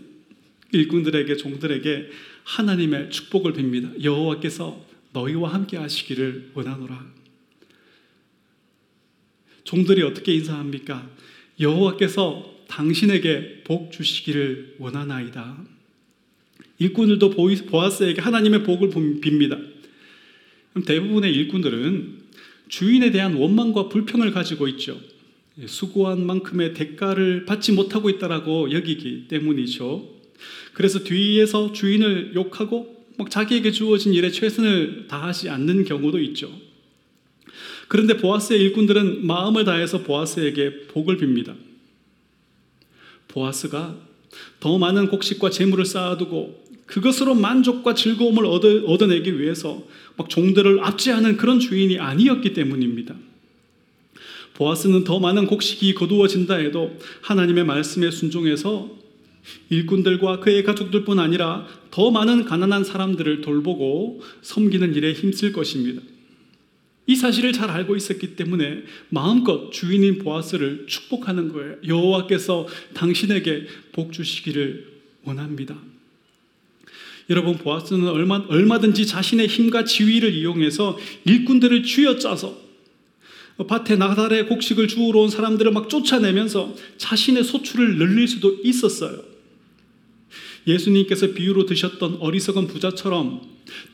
일꾼들에게 0.73 1.37
종들에게 1.37 2.11
하나님의 2.45 3.11
축복을 3.11 3.53
빕니다. 3.53 4.03
여호와께서 4.03 4.85
너희와 5.13 5.53
함께 5.53 5.77
하시기를 5.77 6.53
원하노라. 6.55 7.07
종들이 9.65 10.03
어떻게 10.03 10.35
인사합니까? 10.35 11.09
여호와께서 11.59 12.61
당신에게 12.69 13.63
복 13.65 13.93
주시기를 13.93 14.77
원하나이다. 14.79 15.59
일꾼들도 16.79 17.31
보아스에게 17.31 18.21
하나님의 18.21 18.63
복을 18.65 18.91
빕니다. 18.91 19.71
대부분의 20.87 21.33
일꾼들은 21.35 22.20
주인에 22.71 23.11
대한 23.11 23.35
원망과 23.35 23.89
불평을 23.89 24.31
가지고 24.31 24.69
있죠. 24.69 24.99
수고한 25.67 26.25
만큼의 26.25 26.73
대가를 26.73 27.45
받지 27.45 27.73
못하고 27.73 28.09
있다라고 28.09 28.73
여기기 28.73 29.27
때문이죠. 29.29 30.09
그래서 30.73 31.01
뒤에서 31.01 31.73
주인을 31.73 32.33
욕하고 32.35 33.05
막 33.19 33.29
자기에게 33.29 33.73
주어진 33.73 34.15
일에 34.15 34.31
최선을 34.31 35.09
다하지 35.09 35.51
않는 35.51 35.85
경우도 35.85 36.21
있죠. 36.21 36.51
그런데 37.89 38.17
보아스의 38.17 38.61
일꾼들은 38.61 39.27
마음을 39.27 39.65
다해서 39.65 40.05
보아스에게 40.05 40.87
복을 40.87 41.19
빕니다. 41.19 41.57
보아스가 43.29 43.99
더 44.61 44.79
많은 44.79 45.09
곡식과 45.09 45.51
재물을 45.51 45.85
쌓아두고 45.85 46.60
그것으로 46.91 47.35
만족과 47.35 47.95
즐거움을 47.95 48.45
얻어, 48.45 48.85
얻어 48.87 49.07
내기 49.07 49.41
위해서 49.41 49.83
막 50.17 50.29
종들을 50.29 50.81
압제하는 50.85 51.37
그런 51.37 51.61
주인이 51.61 51.99
아니었기 51.99 52.53
때문입니다. 52.53 53.15
보아스는 54.55 55.05
더 55.05 55.19
많은 55.21 55.47
곡식이 55.47 55.95
거두어진다 55.95 56.57
해도 56.57 56.99
하나님의 57.23 57.65
말씀에 57.65 58.11
순종해서 58.11 58.91
일꾼들과 59.71 60.41
그의 60.41 60.65
가족들뿐 60.65 61.19
아니라 61.19 61.67
더 61.91 62.11
많은 62.11 62.45
가난한 62.45 62.85
사람들을 62.85 63.41
돌보고 63.41 64.21
섬기는 64.43 64.95
일에 64.95 65.13
힘쓸 65.13 65.53
것입니다. 65.53 66.03
이 67.07 67.17
사실을 67.17 67.53
잘 67.53 67.71
알고 67.71 67.97
있었기 67.97 68.37
때문에 68.37 68.83
마음껏 69.09 69.71
주인인 69.71 70.19
보아스를 70.19 70.85
축복하는 70.87 71.49
거예요. 71.49 71.77
여호와께서 71.87 72.69
당신에게 72.95 73.67
복 73.93 74.13
주시기를 74.13 74.87
원합니다. 75.25 75.77
여러분 77.31 77.57
보아스는 77.57 78.09
얼마, 78.09 78.45
얼마든지 78.49 79.07
자신의 79.07 79.47
힘과 79.47 79.85
지위를 79.85 80.35
이용해서 80.35 80.99
일꾼들을 81.25 81.85
쥐어짜서 81.85 82.59
밭에 83.69 83.97
나달의 83.97 84.49
곡식을 84.49 84.89
주우러 84.89 85.21
온 85.21 85.29
사람들을 85.31 85.71
막 85.71 85.89
쫓아내면서 85.89 86.75
자신의 86.99 87.45
소출을 87.45 87.99
늘릴 87.99 88.27
수도 88.27 88.59
있었어요. 88.65 89.23
예수님께서 90.67 91.33
비유로 91.33 91.67
드셨던 91.67 92.17
어리석은 92.21 92.67
부자처럼 92.67 93.41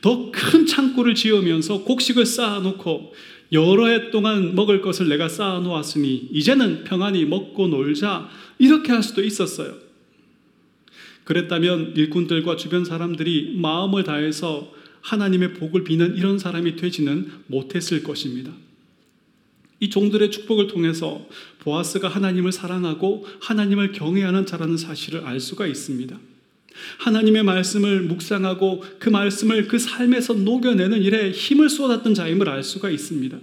더 0.01 0.31
큰 0.31 0.65
창고를 0.65 1.13
지으면서 1.15 1.83
곡식을 1.83 2.25
쌓아놓고 2.25 3.13
여러 3.51 3.87
해 3.87 4.09
동안 4.09 4.55
먹을 4.55 4.81
것을 4.81 5.07
내가 5.09 5.29
쌓아놓았으니 5.29 6.29
이제는 6.31 6.83
평안히 6.85 7.25
먹고 7.25 7.67
놀자 7.67 8.29
이렇게 8.57 8.91
할 8.91 9.03
수도 9.03 9.23
있었어요. 9.23 9.86
그랬다면 11.27 11.91
일꾼들과 11.97 12.55
주변 12.55 12.85
사람들이 12.85 13.57
마음을 13.57 14.05
다해서 14.05 14.71
하나님의 15.01 15.55
복을 15.55 15.83
비는 15.83 16.15
이런 16.15 16.39
사람이 16.39 16.77
되지는 16.77 17.29
못했을 17.47 18.01
것입니다. 18.01 18.53
이 19.81 19.89
종들의 19.89 20.31
축복을 20.31 20.67
통해서 20.67 21.27
보아스가 21.59 22.07
하나님을 22.07 22.53
사랑하고 22.53 23.27
하나님을 23.41 23.91
경외하는 23.91 24.45
자라는 24.45 24.77
사실을 24.77 25.25
알 25.25 25.41
수가 25.41 25.67
있습니다. 25.67 26.17
하나님의 26.99 27.43
말씀을 27.43 28.03
묵상하고 28.03 28.85
그 28.97 29.09
말씀을 29.09 29.67
그 29.67 29.79
삶에서 29.79 30.33
녹여내는 30.33 31.01
일에 31.01 31.31
힘을 31.31 31.69
쏟았던 31.69 32.13
자임을 32.13 32.47
알 32.47 32.63
수가 32.63 32.89
있습니다. 32.89 33.37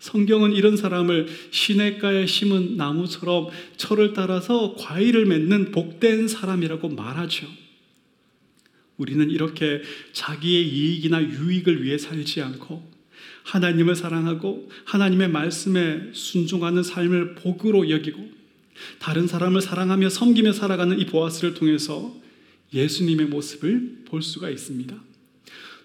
성경은 0.00 0.52
이런 0.52 0.76
사람을 0.76 1.28
시냇가에 1.50 2.26
심은 2.26 2.76
나무처럼 2.76 3.48
철을 3.76 4.14
따라서 4.14 4.74
과일을 4.76 5.26
맺는 5.26 5.72
복된 5.72 6.26
사람이라고 6.26 6.88
말하죠. 6.88 7.46
우리는 8.96 9.30
이렇게 9.30 9.82
자기의 10.12 10.68
이익이나 10.68 11.22
유익을 11.22 11.84
위해 11.84 11.98
살지 11.98 12.42
않고 12.42 12.90
하나님을 13.44 13.94
사랑하고 13.94 14.70
하나님의 14.84 15.28
말씀에 15.28 16.10
순종하는 16.12 16.82
삶을 16.82 17.34
복으로 17.34 17.90
여기고 17.90 18.28
다른 18.98 19.26
사람을 19.26 19.60
사랑하며 19.60 20.08
섬기며 20.08 20.52
살아가는 20.52 20.98
이 20.98 21.06
보아스를 21.06 21.54
통해서 21.54 22.14
예수님의 22.72 23.26
모습을 23.26 24.04
볼 24.06 24.22
수가 24.22 24.48
있습니다. 24.48 24.94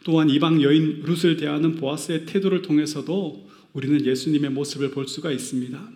또한 0.03 0.29
이방 0.29 0.61
여인 0.61 1.01
룻을 1.03 1.35
대하는 1.35 1.75
보아스의 1.75 2.25
태도를 2.25 2.61
통해서도 2.61 3.44
우리는 3.75 4.05
예수님의 4.05 4.51
모습을 4.51 4.91
볼 4.91 5.05
수가 5.05 5.31
있습니다. 5.31 5.89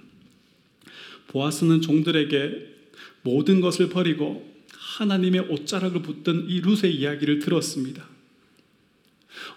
보아스는 1.27 1.81
종들에게 1.81 2.67
모든 3.21 3.61
것을 3.61 3.87
버리고 3.87 4.45
하나님의 4.73 5.47
옷자락을 5.49 6.01
붙든 6.01 6.49
이 6.49 6.59
룻의 6.59 6.93
이야기를 6.93 7.39
들었습니다. 7.39 8.05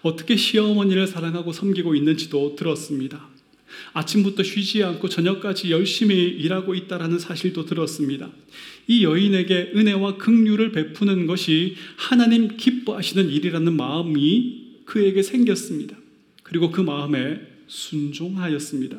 어떻게 0.03 0.37
시어머니를 0.37 1.05
사랑하고 1.05 1.51
섬기고 1.51 1.95
있는지도 1.95 2.55
들었습니다. 2.55 3.27
아침부터 3.91 4.43
쉬지 4.43 4.83
않고 4.83 5.09
저녁까지 5.09 5.71
열심히 5.71 6.15
일하고 6.15 6.75
있다라는 6.75 7.19
사실도 7.19 7.65
들었습니다. 7.65 8.31
이 8.87 9.03
여인에게 9.03 9.73
은혜와 9.75 10.17
긍휼을 10.17 10.71
베푸는 10.71 11.27
것이 11.27 11.75
하나님 11.97 12.55
기뻐하시는 12.55 13.29
일이라는 13.29 13.75
마음이 13.75 14.83
그에게 14.85 15.21
생겼습니다. 15.23 15.97
그리고 16.43 16.71
그 16.71 16.79
마음에 16.79 17.52
순종하였습니다. 17.67 18.97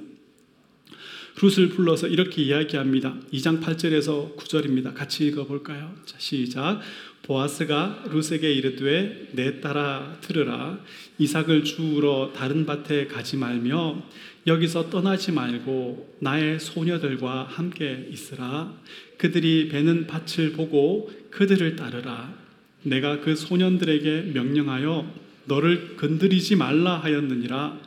룻을 1.37 1.71
불러서 1.71 2.07
이렇게 2.07 2.43
이야기합니다. 2.43 3.17
2장 3.33 3.61
8절에서 3.61 4.37
9절입니다. 4.37 4.95
같이 4.95 5.27
읽어볼까요? 5.27 5.93
자, 6.05 6.17
시작. 6.19 6.81
보아스가 7.25 8.05
룻에게 8.11 8.53
이르되 8.53 9.31
내 9.33 9.61
딸아 9.61 10.19
들으라 10.21 10.79
이삭을 11.19 11.65
주우러 11.65 12.33
다른 12.37 12.67
밭에 12.67 13.07
가지 13.07 13.37
말며 13.37 14.03
여기서 14.47 14.91
떠나지 14.91 15.33
말고 15.33 16.17
나의 16.21 16.61
소녀들과 16.61 17.45
함께 17.45 18.09
있으라 18.11 18.75
그들이 19.17 19.69
베는 19.69 20.07
밭을 20.07 20.53
보고 20.53 21.11
그들을 21.31 21.77
따르라 21.77 22.35
내가 22.83 23.21
그 23.21 23.35
소년들에게 23.35 24.33
명령하여 24.35 25.11
너를 25.47 25.97
건드리지 25.97 26.57
말라 26.57 26.99
하였느니라 26.99 27.81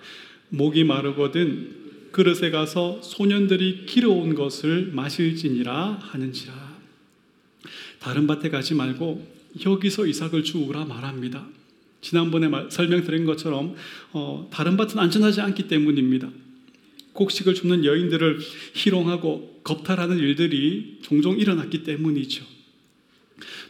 목이 0.49 0.83
마르거든 0.83 1.75
그릇에 2.11 2.49
가서 2.51 3.01
소년들이 3.01 3.85
길어온 3.85 4.35
것을 4.35 4.91
마실지니라 4.93 5.99
하는지라 6.01 6.77
다른 7.99 8.27
밭에 8.27 8.49
가지 8.49 8.73
말고 8.73 9.37
여기서 9.65 10.05
이삭을 10.07 10.43
주우라 10.43 10.85
말합니다. 10.85 11.47
지난번에 12.01 12.49
설명드린 12.69 13.25
것처럼 13.25 13.75
어, 14.13 14.47
다른 14.51 14.77
밭은 14.77 14.99
안전하지 14.99 15.41
않기 15.41 15.67
때문입니다. 15.67 16.29
곡식을 17.13 17.55
줍는 17.55 17.83
여인들을 17.83 18.39
희롱하고 18.75 19.61
겁탈하는 19.63 20.19
일들이 20.19 20.99
종종 21.01 21.37
일어났기 21.39 21.83
때문이죠. 21.83 22.45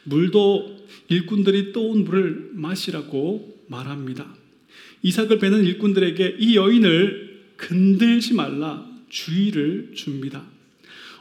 물도 0.04 0.78
일꾼들이 1.08 1.72
떠온 1.72 2.04
물을 2.04 2.52
마시라고 2.54 3.63
말합니다. 3.68 4.37
이삭을 5.02 5.40
베는 5.40 5.64
일꾼들에게 5.66 6.38
이 6.40 6.56
여인을 6.56 7.44
건들지 7.58 8.34
말라 8.34 8.86
주의를 9.10 9.92
줍니다. 9.96 10.44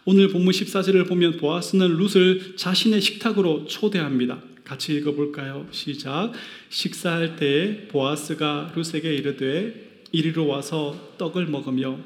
오늘 0.05 0.29
본문 0.29 0.53
14절을 0.53 1.09
보면 1.09 1.37
보아스는 1.39 1.97
룻을 1.97 2.57
자신의 2.57 3.01
식탁으로 3.01 3.67
초대합니다. 3.67 4.41
같이 4.65 4.95
읽어볼까요? 4.97 5.67
시작. 5.71 6.33
식사할 6.69 7.37
때 7.37 7.87
보아스가 7.89 8.73
룻에게 8.75 9.15
이르되 9.15 9.87
이리로 10.13 10.47
와서 10.47 11.15
떡을 11.19 11.47
먹으며 11.47 11.99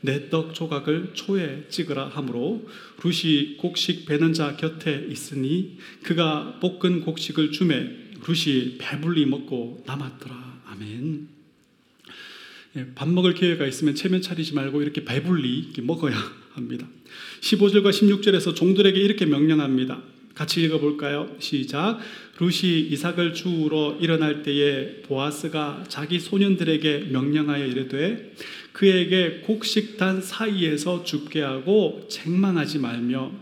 내 0.00 0.30
떡 0.30 0.54
조각을 0.54 1.10
초에 1.14 1.66
찍으라 1.68 2.08
하므로 2.08 2.68
룻이 3.02 3.56
곡식 3.56 4.06
베는 4.06 4.32
자 4.32 4.56
곁에 4.56 5.06
있으니 5.10 5.78
그가 6.02 6.58
볶은 6.60 7.00
곡식을 7.00 7.50
주매 7.50 7.90
룻이 8.26 8.78
배불리 8.78 9.26
먹고 9.26 9.82
남았더라. 9.86 10.47
아멘. 10.78 11.28
예, 12.76 12.86
밥 12.94 13.08
먹을 13.08 13.34
기회가 13.34 13.66
있으면 13.66 13.96
체면 13.96 14.22
차리지 14.22 14.54
말고 14.54 14.80
이렇게 14.80 15.04
배불리 15.04 15.72
먹어야 15.82 16.14
합니다. 16.54 16.86
15절과 17.40 17.90
16절에서 17.90 18.54
종들에게 18.54 18.98
이렇게 18.98 19.26
명령합니다. 19.26 20.00
같이 20.34 20.62
읽어볼까요? 20.62 21.34
시작. 21.40 21.98
루시 22.38 22.88
이삭을 22.92 23.34
주우러 23.34 23.96
일어날 24.00 24.44
때에 24.44 25.02
보아스가 25.02 25.84
자기 25.88 26.20
소년들에게 26.20 27.08
명령하여 27.10 27.66
이르되 27.66 28.32
그에게 28.70 29.40
곡식단 29.44 30.22
사이에서 30.22 31.02
죽게 31.02 31.40
하고 31.40 32.06
책망하지 32.08 32.78
말며 32.78 33.32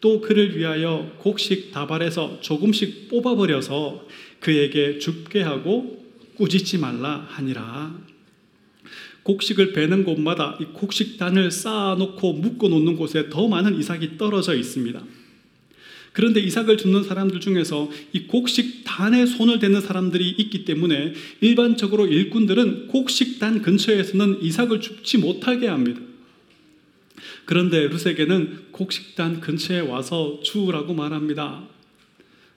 또 0.00 0.20
그를 0.20 0.56
위하여 0.56 1.12
곡식 1.18 1.72
다발에서 1.72 2.38
조금씩 2.42 3.08
뽑아버려서 3.08 4.06
그에게 4.38 5.00
죽게 5.00 5.42
하고 5.42 6.05
꾸짖지 6.36 6.78
말라 6.78 7.26
하니라. 7.28 7.94
곡식을 9.22 9.72
베는 9.72 10.04
곳마다 10.04 10.56
이 10.60 10.66
곡식단을 10.66 11.50
쌓아놓고 11.50 12.34
묶어놓는 12.34 12.96
곳에 12.96 13.28
더 13.28 13.48
많은 13.48 13.76
이삭이 13.78 14.16
떨어져 14.18 14.54
있습니다. 14.54 15.02
그런데 16.12 16.40
이삭을 16.40 16.78
줍는 16.78 17.02
사람들 17.02 17.40
중에서 17.40 17.90
이 18.12 18.22
곡식단에 18.26 19.26
손을 19.26 19.58
대는 19.58 19.82
사람들이 19.82 20.30
있기 20.30 20.64
때문에 20.64 21.12
일반적으로 21.42 22.06
일꾼들은 22.06 22.86
곡식단 22.86 23.60
근처에서는 23.60 24.42
이삭을 24.42 24.80
줍지 24.80 25.18
못하게 25.18 25.66
합니다. 25.66 26.00
그런데 27.44 27.88
룻에게는 27.88 28.68
곡식단 28.72 29.40
근처에 29.40 29.80
와서 29.80 30.40
주우라고 30.42 30.94
말합니다. 30.94 31.68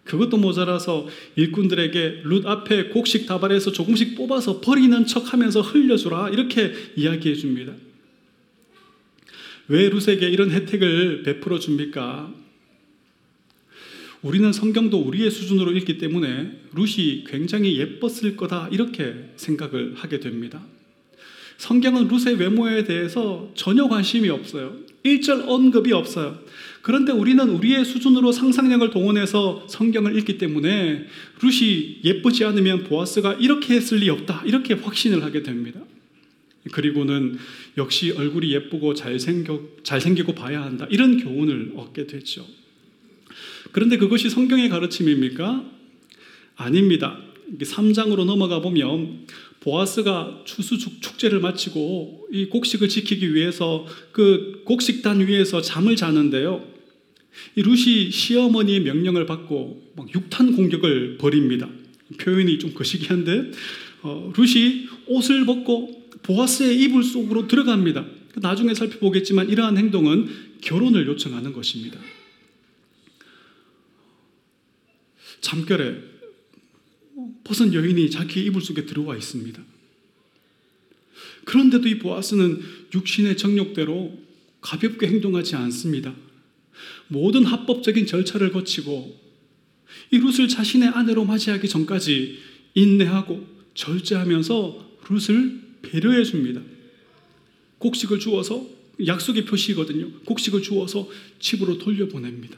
그것도 0.09 0.37
모자라서 0.37 1.07
일꾼들에게 1.35 2.21
룻 2.23 2.45
앞에 2.45 2.85
곡식 2.85 3.27
다발에서 3.27 3.71
조금씩 3.71 4.15
뽑아서 4.15 4.59
버리는 4.59 5.05
척 5.05 5.31
하면서 5.31 5.61
흘려주라. 5.61 6.29
이렇게 6.29 6.73
이야기해 6.95 7.35
줍니다. 7.35 7.73
왜 9.67 9.87
룻에게 9.89 10.27
이런 10.27 10.49
혜택을 10.49 11.21
베풀어 11.23 11.59
줍니까? 11.59 12.33
우리는 14.23 14.51
성경도 14.51 14.99
우리의 14.99 15.29
수준으로 15.29 15.71
읽기 15.73 15.99
때문에 15.99 16.59
룻이 16.73 17.25
굉장히 17.27 17.77
예뻤을 17.77 18.35
거다. 18.35 18.67
이렇게 18.71 19.13
생각을 19.35 19.93
하게 19.95 20.19
됩니다. 20.19 20.65
성경은 21.57 22.07
룻의 22.07 22.37
외모에 22.39 22.83
대해서 22.83 23.51
전혀 23.53 23.87
관심이 23.87 24.27
없어요. 24.29 24.75
일절 25.03 25.45
언급이 25.47 25.93
없어요. 25.93 26.39
그런데 26.81 27.11
우리는 27.11 27.47
우리의 27.49 27.85
수준으로 27.85 28.31
상상력을 28.31 28.89
동원해서 28.89 29.65
성경을 29.67 30.17
읽기 30.17 30.37
때문에 30.37 31.05
룻이 31.41 31.99
예쁘지 32.03 32.45
않으면 32.45 32.85
보아스가 32.85 33.33
이렇게 33.33 33.75
했을 33.75 33.99
리 33.99 34.09
없다. 34.09 34.43
이렇게 34.45 34.73
확신을 34.73 35.23
하게 35.23 35.43
됩니다. 35.43 35.79
그리고는 36.71 37.37
역시 37.77 38.11
얼굴이 38.11 38.51
예쁘고 38.53 38.93
잘생겨, 38.93 39.61
잘생기고 39.83 40.35
봐야 40.35 40.63
한다. 40.63 40.87
이런 40.89 41.17
교훈을 41.17 41.73
얻게 41.75 42.07
되죠. 42.07 42.45
그런데 43.71 43.97
그것이 43.97 44.29
성경의 44.29 44.69
가르침입니까? 44.69 45.63
아닙니다. 46.55 47.19
3장으로 47.57 48.25
넘어가 48.25 48.61
보면 48.61 49.25
보아스가 49.61 50.43
추수 50.45 50.77
축제를 50.77 51.39
마치고 51.39 52.27
이 52.31 52.45
곡식을 52.45 52.87
지키기 52.87 53.33
위해서 53.33 53.85
그 54.11 54.61
곡식단 54.65 55.27
위에서 55.27 55.61
잠을 55.61 55.95
자는데요. 55.95 56.65
이 57.55 57.61
룻이 57.61 58.11
시어머니의 58.11 58.81
명령을 58.81 59.25
받고 59.25 59.93
막 59.95 60.13
육탄 60.13 60.55
공격을 60.55 61.17
벌입니다. 61.17 61.69
표현이 62.19 62.59
좀 62.59 62.73
거시기한데 62.73 63.51
어, 64.01 64.31
룻이 64.35 64.87
옷을 65.07 65.45
벗고 65.45 66.09
보아스의 66.23 66.81
이불 66.81 67.03
속으로 67.03 67.47
들어갑니다. 67.47 68.05
나중에 68.35 68.73
살펴보겠지만 68.73 69.49
이러한 69.49 69.77
행동은 69.77 70.29
결혼을 70.61 71.07
요청하는 71.07 71.53
것입니다. 71.53 71.99
잠결에 75.41 76.18
벗은 77.43 77.73
여인이 77.73 78.09
자기의 78.09 78.47
이불 78.47 78.61
속에 78.61 78.85
들어와 78.85 79.15
있습니다. 79.15 79.61
그런데도 81.45 81.87
이 81.87 81.99
보아스는 81.99 82.61
육신의 82.93 83.37
정욕대로 83.37 84.17
가볍게 84.61 85.07
행동하지 85.07 85.55
않습니다. 85.55 86.13
모든 87.07 87.45
합법적인 87.45 88.05
절차를 88.05 88.51
거치고 88.51 89.19
이 90.11 90.17
룻을 90.17 90.47
자신의 90.47 90.89
아내로 90.89 91.25
맞이하기 91.25 91.67
전까지 91.67 92.39
인내하고 92.75 93.47
절제하면서 93.73 94.97
룻을 95.09 95.61
배려해 95.81 96.23
줍니다. 96.23 96.61
곡식을 97.79 98.19
주어서 98.19 98.67
약속의 99.05 99.45
표시거든요. 99.45 100.11
곡식을 100.25 100.61
주어서 100.61 101.09
집으로 101.39 101.77
돌려보냅니다. 101.77 102.57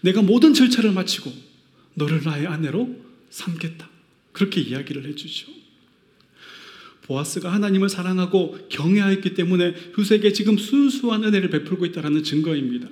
내가 0.00 0.22
모든 0.22 0.54
절차를 0.54 0.92
마치고 0.92 1.51
너를 1.94 2.22
나의 2.22 2.46
아내로 2.46 2.96
삼겠다. 3.30 3.88
그렇게 4.32 4.60
이야기를 4.60 5.06
해주죠. 5.06 5.52
보아스가 7.02 7.52
하나님을 7.52 7.88
사랑하고 7.88 8.58
경외하였기 8.68 9.34
때문에 9.34 9.74
룻에게 9.96 10.32
지금 10.32 10.56
순수한 10.56 11.24
은혜를 11.24 11.50
베풀고 11.50 11.84
있다는 11.86 12.22
증거입니다. 12.22 12.88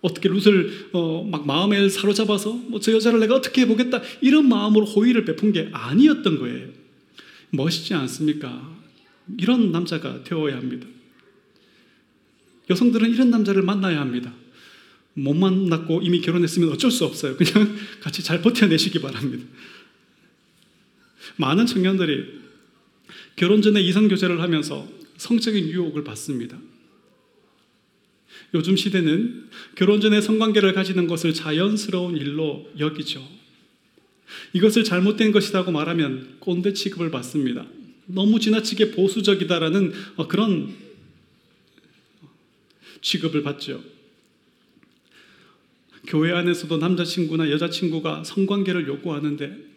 어떻게 0.00 0.28
룻을 0.28 0.90
어, 0.92 1.24
막 1.24 1.46
마음에 1.46 1.88
사로잡아서 1.88 2.52
뭐 2.52 2.78
저 2.80 2.92
여자를 2.92 3.18
내가 3.18 3.34
어떻게 3.34 3.62
해보겠다 3.62 4.00
이런 4.20 4.48
마음으로 4.48 4.86
호의를 4.86 5.24
베푼 5.24 5.52
게 5.52 5.68
아니었던 5.72 6.38
거예요. 6.38 6.68
멋있지 7.50 7.94
않습니까? 7.94 8.78
이런 9.38 9.72
남자가 9.72 10.22
되어야 10.22 10.56
합니다. 10.56 10.86
여성들은 12.70 13.10
이런 13.10 13.30
남자를 13.30 13.62
만나야 13.62 14.00
합니다. 14.00 14.32
못 15.18 15.34
만났고 15.34 16.00
이미 16.02 16.20
결혼했으면 16.20 16.70
어쩔 16.70 16.90
수 16.90 17.04
없어요. 17.04 17.36
그냥 17.36 17.76
같이 18.00 18.22
잘 18.22 18.40
버텨내시기 18.40 19.00
바랍니다. 19.00 19.44
많은 21.36 21.66
청년들이 21.66 22.38
결혼 23.36 23.62
전에 23.62 23.80
이성교제를 23.80 24.40
하면서 24.40 24.88
성적인 25.16 25.68
유혹을 25.68 26.04
받습니다. 26.04 26.58
요즘 28.54 28.76
시대는 28.76 29.48
결혼 29.74 30.00
전에 30.00 30.20
성관계를 30.20 30.72
가지는 30.72 31.06
것을 31.06 31.34
자연스러운 31.34 32.16
일로 32.16 32.68
여기죠. 32.78 33.26
이것을 34.52 34.84
잘못된 34.84 35.32
것이라고 35.32 35.72
말하면 35.72 36.36
꼰대 36.38 36.72
취급을 36.74 37.10
받습니다. 37.10 37.66
너무 38.06 38.40
지나치게 38.40 38.92
보수적이다라는 38.92 39.92
어, 40.16 40.28
그런 40.28 40.74
취급을 43.02 43.42
받죠. 43.42 43.82
교회 46.08 46.32
안에서도 46.32 46.74
남자친구나 46.78 47.50
여자친구가 47.50 48.24
성관계를 48.24 48.88
요구하는데 48.88 49.68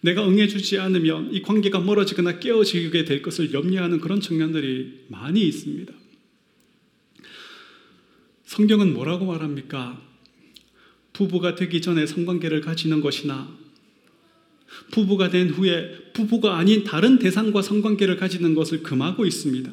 내가 0.00 0.26
응해주지 0.26 0.78
않으면 0.78 1.32
이 1.32 1.42
관계가 1.42 1.80
멀어지거나 1.80 2.38
깨어지게 2.38 3.04
될 3.04 3.20
것을 3.20 3.52
염려하는 3.52 4.00
그런 4.00 4.20
청년들이 4.20 5.06
많이 5.08 5.42
있습니다. 5.42 5.92
성경은 8.44 8.94
뭐라고 8.94 9.26
말합니까? 9.26 10.00
부부가 11.12 11.56
되기 11.56 11.80
전에 11.80 12.06
성관계를 12.06 12.60
가지는 12.60 13.00
것이나 13.00 13.52
부부가 14.92 15.30
된 15.30 15.50
후에 15.50 16.12
부부가 16.12 16.58
아닌 16.58 16.84
다른 16.84 17.18
대상과 17.18 17.62
성관계를 17.62 18.16
가지는 18.18 18.54
것을 18.54 18.84
금하고 18.84 19.26
있습니다. 19.26 19.72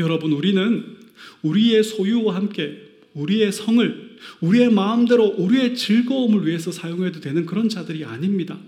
여러분, 0.00 0.32
우리는 0.32 0.96
우리의 1.42 1.84
소유와 1.84 2.34
함께 2.34 2.91
우리의 3.14 3.52
성을 3.52 4.18
우리의 4.40 4.70
마음대로 4.70 5.24
우리의 5.24 5.76
즐거움을 5.76 6.46
위해서 6.46 6.72
사용해도 6.72 7.20
되는 7.20 7.46
그런 7.46 7.68
자들이 7.68 8.04
아닙니다. 8.04 8.58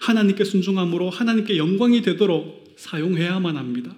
하나님께 0.00 0.44
순종함으로 0.44 1.10
하나님께 1.10 1.56
영광이 1.56 2.02
되도록 2.02 2.74
사용해야만 2.76 3.56
합니다. 3.56 3.94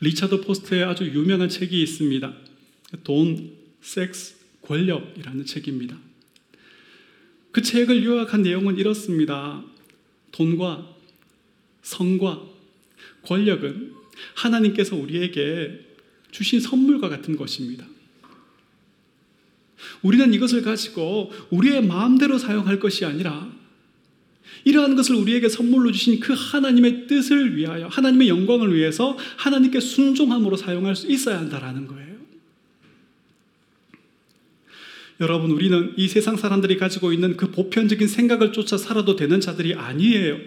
리차드 0.00 0.42
포스트의 0.42 0.84
아주 0.84 1.04
유명한 1.04 1.48
책이 1.48 1.82
있습니다. 1.82 2.32
돈, 3.04 3.52
섹스, 3.80 4.36
권력이라는 4.62 5.44
책입니다. 5.46 5.96
그 7.50 7.62
책을 7.62 8.04
요약한 8.04 8.42
내용은 8.42 8.76
이렇습니다. 8.76 9.64
돈과 10.32 10.94
성과 11.82 12.42
권력은 13.22 13.94
하나님께서 14.34 14.94
우리에게 14.94 15.87
주신 16.30 16.60
선물과 16.60 17.08
같은 17.08 17.36
것입니다. 17.36 17.86
우리는 20.02 20.32
이것을 20.34 20.62
가지고 20.62 21.32
우리의 21.50 21.86
마음대로 21.86 22.38
사용할 22.38 22.80
것이 22.80 23.04
아니라 23.04 23.50
이러한 24.64 24.96
것을 24.96 25.14
우리에게 25.14 25.48
선물로 25.48 25.92
주신 25.92 26.20
그 26.20 26.34
하나님의 26.36 27.06
뜻을 27.06 27.56
위하여 27.56 27.86
하나님의 27.88 28.28
영광을 28.28 28.74
위해서 28.74 29.16
하나님께 29.36 29.80
순종함으로 29.80 30.56
사용할 30.56 30.96
수 30.96 31.10
있어야 31.10 31.38
한다라는 31.38 31.86
거예요. 31.86 32.08
여러분, 35.20 35.50
우리는 35.50 35.94
이 35.96 36.06
세상 36.06 36.36
사람들이 36.36 36.76
가지고 36.76 37.12
있는 37.12 37.36
그 37.36 37.50
보편적인 37.50 38.06
생각을 38.06 38.52
쫓아 38.52 38.76
살아도 38.76 39.16
되는 39.16 39.40
자들이 39.40 39.74
아니에요. 39.74 40.38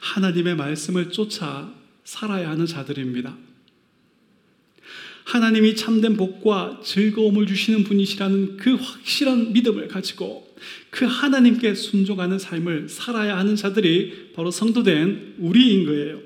하나님의 0.00 0.56
말씀을 0.56 1.10
쫓아 1.10 1.74
살아야 2.04 2.50
하는 2.50 2.64
자들입니다. 2.64 3.36
하나님이 5.26 5.74
참된 5.74 6.16
복과 6.16 6.80
즐거움을 6.84 7.46
주시는 7.46 7.82
분이시라는 7.82 8.58
그 8.58 8.74
확실한 8.74 9.52
믿음을 9.52 9.88
가지고 9.88 10.46
그 10.90 11.04
하나님께 11.04 11.74
순종하는 11.74 12.38
삶을 12.38 12.88
살아야 12.88 13.36
하는 13.36 13.56
자들이 13.56 14.30
바로 14.36 14.52
성도된 14.52 15.34
우리인 15.38 15.84
거예요. 15.84 16.20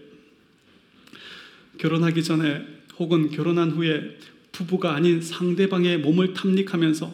결혼하기 1.79 2.23
전에 2.23 2.63
혹은 2.99 3.31
결혼한 3.31 3.71
후에 3.71 4.19
부부가 4.53 4.95
아닌 4.95 5.23
상대방의 5.23 5.99
몸을 6.01 6.35
탐닉하면서 6.35 7.11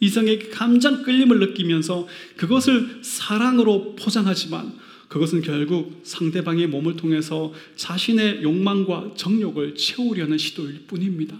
이성에게 0.00 0.48
감정 0.48 1.04
끌림을 1.04 1.38
느끼면서 1.38 2.08
그것을 2.36 2.98
사랑으로 3.02 3.94
포장하지만 3.94 4.76
그것은 5.08 5.40
결국 5.40 6.00
상대방의 6.04 6.66
몸을 6.66 6.96
통해서 6.96 7.52
자신의 7.76 8.42
욕망과 8.42 9.12
정욕을 9.16 9.74
채우려는 9.74 10.36
시도일 10.36 10.86
뿐입니다. 10.86 11.38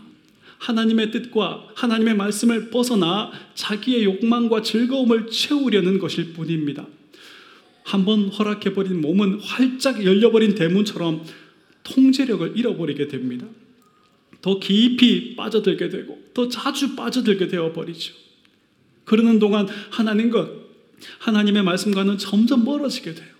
하나님의 0.59 1.11
뜻과 1.13 1.69
하나님의 1.75 2.17
말씀을 2.17 2.71
벗어나 2.71 3.31
자기의 3.55 4.05
욕망과 4.05 4.63
즐거움을 4.63 5.29
채우려는 5.31 5.99
것일 5.99 6.33
뿐입니다. 6.33 6.87
한번 7.85 8.29
허락해버린 8.29 9.01
몸은 9.01 9.41
활짝 9.41 10.05
열려버린 10.05 10.55
대문처럼 10.55 11.25
통제력을 11.85 12.57
잃어버리게 12.57 13.09
됩니다. 13.09 13.47
더 14.43 14.59
깊이 14.59 15.37
빠져들게 15.37 15.89
되고 15.89 16.23
더 16.35 16.49
자주 16.49 16.97
빠져들게 16.97 17.49
되어버리죠. 17.49 18.15
그러는 19.05 19.39
동안 19.39 19.67
하나님과 19.91 20.51
하나님의 21.19 21.63
말씀과는 21.63 22.19
점점 22.19 22.65
멀어지게 22.65 23.15
돼요. 23.15 23.38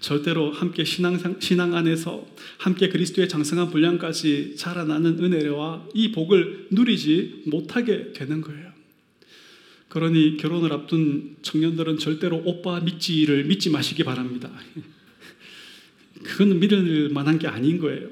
절대로 0.00 0.52
함께 0.52 0.84
신앙, 0.84 1.18
신앙 1.40 1.74
안에서 1.74 2.26
함께 2.58 2.88
그리스도의 2.88 3.28
장성한 3.28 3.70
분량까지 3.70 4.56
자라나는 4.56 5.22
은혜와 5.22 5.88
이 5.94 6.12
복을 6.12 6.68
누리지 6.70 7.44
못하게 7.46 8.12
되는 8.12 8.40
거예요. 8.40 8.72
그러니 9.88 10.36
결혼을 10.36 10.72
앞둔 10.72 11.36
청년들은 11.42 11.98
절대로 11.98 12.42
오빠 12.44 12.80
믿지를 12.80 13.44
믿지 13.44 13.70
마시기 13.70 14.04
바랍니다. 14.04 14.50
그거는 16.22 16.60
믿을 16.60 17.08
만한 17.10 17.38
게 17.38 17.46
아닌 17.46 17.78
거예요. 17.78 18.08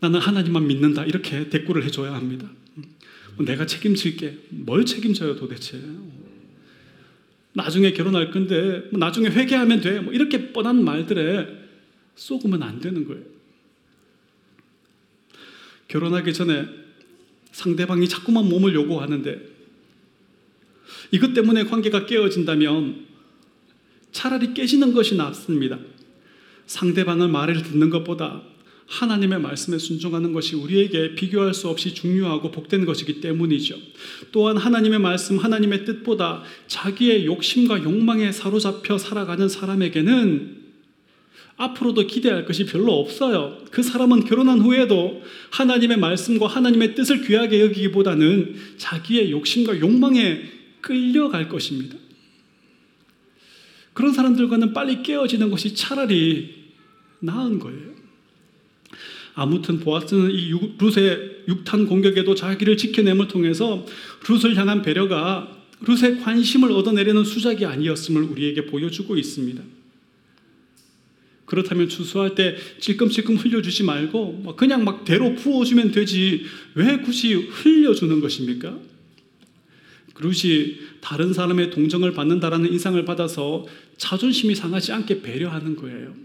나는 0.00 0.18
하나님만 0.18 0.66
믿는다. 0.66 1.04
이렇게 1.04 1.48
대꾸를 1.48 1.84
해줘야 1.84 2.14
합니다. 2.14 2.50
내가 3.38 3.66
책임질게. 3.66 4.38
뭘 4.50 4.84
책임져요, 4.84 5.36
도대체? 5.36 5.80
나중에 7.54 7.92
결혼할 7.92 8.30
건데 8.30 8.88
뭐 8.90 8.98
나중에 8.98 9.28
회개하면 9.28 9.80
돼. 9.80 10.00
뭐 10.00 10.12
이렇게 10.12 10.52
뻔한 10.52 10.84
말들에 10.84 11.46
쏘으면 12.14 12.62
안 12.62 12.80
되는 12.80 13.06
거예요. 13.06 13.22
결혼하기 15.88 16.32
전에 16.32 16.66
상대방이 17.52 18.08
자꾸만 18.08 18.48
몸을 18.48 18.74
요구하는데 18.74 19.52
이것 21.10 21.34
때문에 21.34 21.64
관계가 21.64 22.06
깨어진다면 22.06 23.06
차라리 24.12 24.54
깨지는 24.54 24.94
것이 24.94 25.16
낫습니다. 25.16 25.78
상대방의 26.66 27.28
말을 27.28 27.62
듣는 27.62 27.90
것보다 27.90 28.42
하나님의 28.92 29.40
말씀에 29.40 29.78
순종하는 29.78 30.34
것이 30.34 30.54
우리에게 30.54 31.14
비교할 31.14 31.54
수 31.54 31.68
없이 31.68 31.94
중요하고 31.94 32.50
복된 32.50 32.84
것이기 32.84 33.22
때문이죠. 33.22 33.76
또한 34.32 34.58
하나님의 34.58 34.98
말씀, 34.98 35.38
하나님의 35.38 35.86
뜻보다 35.86 36.42
자기의 36.66 37.24
욕심과 37.24 37.84
욕망에 37.84 38.30
사로잡혀 38.32 38.98
살아가는 38.98 39.48
사람에게는 39.48 40.60
앞으로도 41.56 42.06
기대할 42.06 42.44
것이 42.44 42.66
별로 42.66 42.92
없어요. 42.92 43.58
그 43.70 43.82
사람은 43.82 44.24
결혼한 44.24 44.60
후에도 44.60 45.22
하나님의 45.50 45.96
말씀과 45.98 46.46
하나님의 46.46 46.94
뜻을 46.94 47.22
귀하게 47.22 47.60
여기기보다는 47.62 48.56
자기의 48.76 49.30
욕심과 49.30 49.80
욕망에 49.80 50.42
끌려갈 50.82 51.48
것입니다. 51.48 51.96
그런 53.94 54.12
사람들과는 54.12 54.74
빨리 54.74 55.02
깨어지는 55.02 55.50
것이 55.50 55.74
차라리 55.74 56.62
나은 57.20 57.58
거예요. 57.58 57.91
아무튼 59.34 59.80
보아스는 59.80 60.30
이 60.30 60.52
룻의 60.78 61.44
육탄 61.48 61.86
공격에도 61.86 62.34
자기를 62.34 62.76
지켜냄을 62.76 63.28
통해서 63.28 63.86
룻을 64.28 64.56
향한 64.56 64.82
배려가 64.82 65.58
룻의 65.80 66.20
관심을 66.20 66.70
얻어내려는 66.70 67.24
수작이 67.24 67.64
아니었음을 67.64 68.22
우리에게 68.22 68.66
보여주고 68.66 69.16
있습니다. 69.16 69.62
그렇다면 71.44 71.88
추수할 71.88 72.34
때 72.34 72.56
찔끔찔끔 72.80 73.36
흘려주지 73.36 73.82
말고 73.82 74.54
그냥 74.56 74.84
막 74.84 75.04
대로 75.04 75.34
부어주면 75.34 75.92
되지 75.92 76.44
왜 76.74 76.98
굳이 76.98 77.34
흘려주는 77.34 78.20
것입니까? 78.20 78.78
룻이 80.14 80.78
다른 81.00 81.32
사람의 81.32 81.70
동정을 81.70 82.12
받는다라는 82.12 82.72
인상을 82.72 83.04
받아서 83.04 83.66
자존심이 83.96 84.54
상하지 84.54 84.92
않게 84.92 85.20
배려하는 85.22 85.76
거예요. 85.76 86.21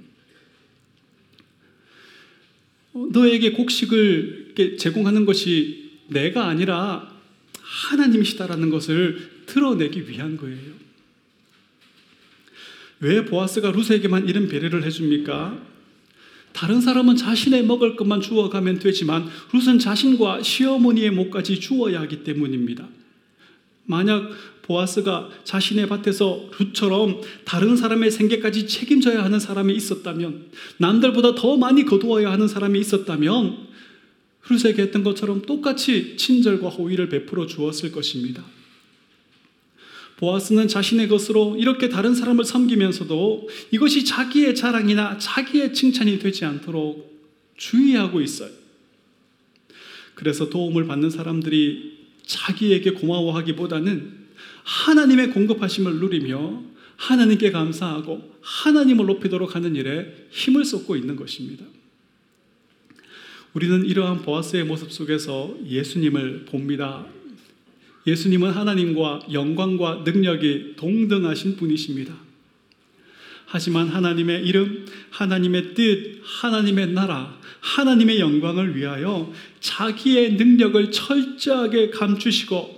너에게 3.11 3.51
곡식을 3.51 4.77
제공하는 4.79 5.25
것이 5.25 5.91
내가 6.07 6.47
아니라 6.47 7.11
하나님이시다라는 7.59 8.69
것을 8.69 9.43
드러내기 9.45 10.09
위한 10.09 10.37
거예요. 10.37 10.87
왜 12.99 13.25
보아스가 13.25 13.71
루스에게만 13.71 14.27
이런 14.27 14.47
배려를 14.47 14.83
해줍니까? 14.83 15.61
다른 16.53 16.81
사람은 16.81 17.15
자신의 17.15 17.65
먹을 17.65 17.95
것만 17.95 18.21
주어가면 18.21 18.79
되지만 18.79 19.29
루스는 19.53 19.77
자신과 19.77 20.41
시어머니의 20.41 21.11
목까지 21.11 21.59
주어야 21.59 22.01
하기 22.01 22.23
때문입니다. 22.23 22.87
만약 23.85 24.31
보아스가 24.67 25.29
자신의 25.45 25.87
밭에서 25.87 26.49
룻처럼 26.59 27.21
다른 27.45 27.77
사람의 27.77 28.11
생계까지 28.11 28.67
책임져야 28.67 29.23
하는 29.23 29.39
사람이 29.39 29.73
있었다면, 29.73 30.51
남들보다 30.77 31.35
더 31.35 31.57
많이 31.57 31.85
거두어야 31.85 32.31
하는 32.31 32.47
사람이 32.47 32.77
있었다면, 32.79 33.67
룻에게 34.49 34.83
했던 34.83 35.03
것처럼 35.03 35.41
똑같이 35.41 36.15
친절과 36.17 36.69
호의를 36.69 37.09
베풀어 37.09 37.47
주었을 37.47 37.91
것입니다. 37.91 38.43
보아스는 40.17 40.67
자신의 40.67 41.07
것으로 41.09 41.55
이렇게 41.57 41.89
다른 41.89 42.15
사람을 42.15 42.43
섬기면서도 42.43 43.47
이것이 43.71 44.03
자기의 44.03 44.55
자랑이나 44.55 45.17
자기의 45.19 45.73
칭찬이 45.73 46.17
되지 46.19 46.43
않도록 46.43 47.15
주의하고 47.55 48.21
있어요. 48.21 48.49
그래서 50.15 50.49
도움을 50.49 50.87
받는 50.87 51.11
사람들이 51.11 51.97
자기에게 52.25 52.91
고마워하기보다는 52.91 54.16
하나님의 54.67 55.29
공급하심을 55.31 55.95
누리며 55.95 56.61
하나님께 56.97 57.51
감사하고 57.51 58.37
하나님을 58.41 59.05
높이도록 59.05 59.55
하는 59.55 59.77
일에 59.77 60.27
힘을 60.29 60.65
쏟고 60.65 60.97
있는 60.97 61.15
것입니다. 61.15 61.63
우리는 63.53 63.85
이러한 63.85 64.23
보아스의 64.23 64.65
모습 64.65 64.91
속에서 64.91 65.55
예수님을 65.65 66.45
봅니다. 66.45 67.05
예수님은 68.05 68.51
하나님과 68.51 69.27
영광과 69.31 70.03
능력이 70.05 70.73
동등하신 70.75 71.55
분이십니다. 71.55 72.13
하지만 73.45 73.87
하나님의 73.87 74.45
이름, 74.45 74.85
하나님의 75.11 75.75
뜻, 75.75 76.19
하나님의 76.23 76.91
나라, 76.91 77.39
하나님의 77.61 78.19
영광을 78.19 78.75
위하여 78.75 79.31
자기의 79.61 80.33
능력을 80.33 80.91
철저하게 80.91 81.89
감추시고 81.91 82.76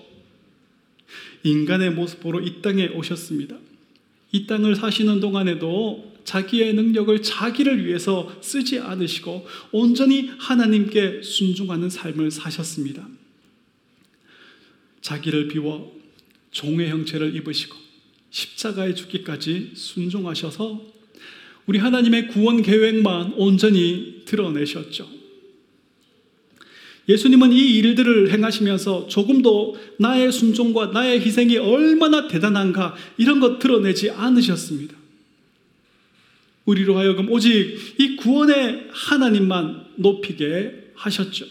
인간의 1.44 1.92
모습으로 1.92 2.42
이 2.42 2.62
땅에 2.62 2.88
오셨습니다. 2.88 3.58
이 4.32 4.46
땅을 4.46 4.76
사시는 4.76 5.20
동안에도 5.20 6.14
자기의 6.24 6.74
능력을 6.74 7.22
자기를 7.24 7.86
위해서 7.86 8.36
쓰지 8.42 8.80
않으시고 8.80 9.48
온전히 9.72 10.30
하나님께 10.38 11.24
순종하는 11.24 11.90
삶을 11.90 12.30
사셨습니다. 12.30 13.08
자기를 15.02 15.48
비워 15.48 15.98
종의 16.52 16.90
형체를 16.90 17.36
입으시고 17.36 17.76
십자가에 18.30 18.94
죽기까지 18.94 19.72
순종하셔서 19.74 20.86
우리 21.66 21.80
하나님의 21.80 22.28
구원 22.28 22.62
계획만 22.62 23.34
온전히 23.34 24.24
드러내셨죠. 24.26 25.19
예수님은 27.10 27.52
이 27.52 27.78
일들을 27.78 28.32
행하시면서 28.32 29.08
조금도 29.08 29.76
나의 29.98 30.32
순종과 30.32 30.88
나의 30.88 31.20
희생이 31.22 31.58
얼마나 31.58 32.28
대단한가 32.28 32.96
이런 33.18 33.40
것 33.40 33.58
드러내지 33.58 34.12
않으셨습니다. 34.12 34.96
우리로 36.66 36.98
하여금 37.00 37.32
오직 37.32 37.76
이 37.98 38.16
구원의 38.16 38.90
하나님만 38.92 39.88
높이게 39.96 40.92
하셨죠. 40.94 41.48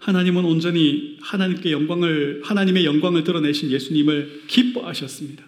하나님은 0.00 0.44
온전히 0.44 1.16
하나님께 1.20 1.70
영광을 1.70 2.42
하나님의 2.44 2.84
영광을 2.84 3.22
드러내신 3.22 3.70
예수님을 3.70 4.42
기뻐하셨습니다. 4.48 5.44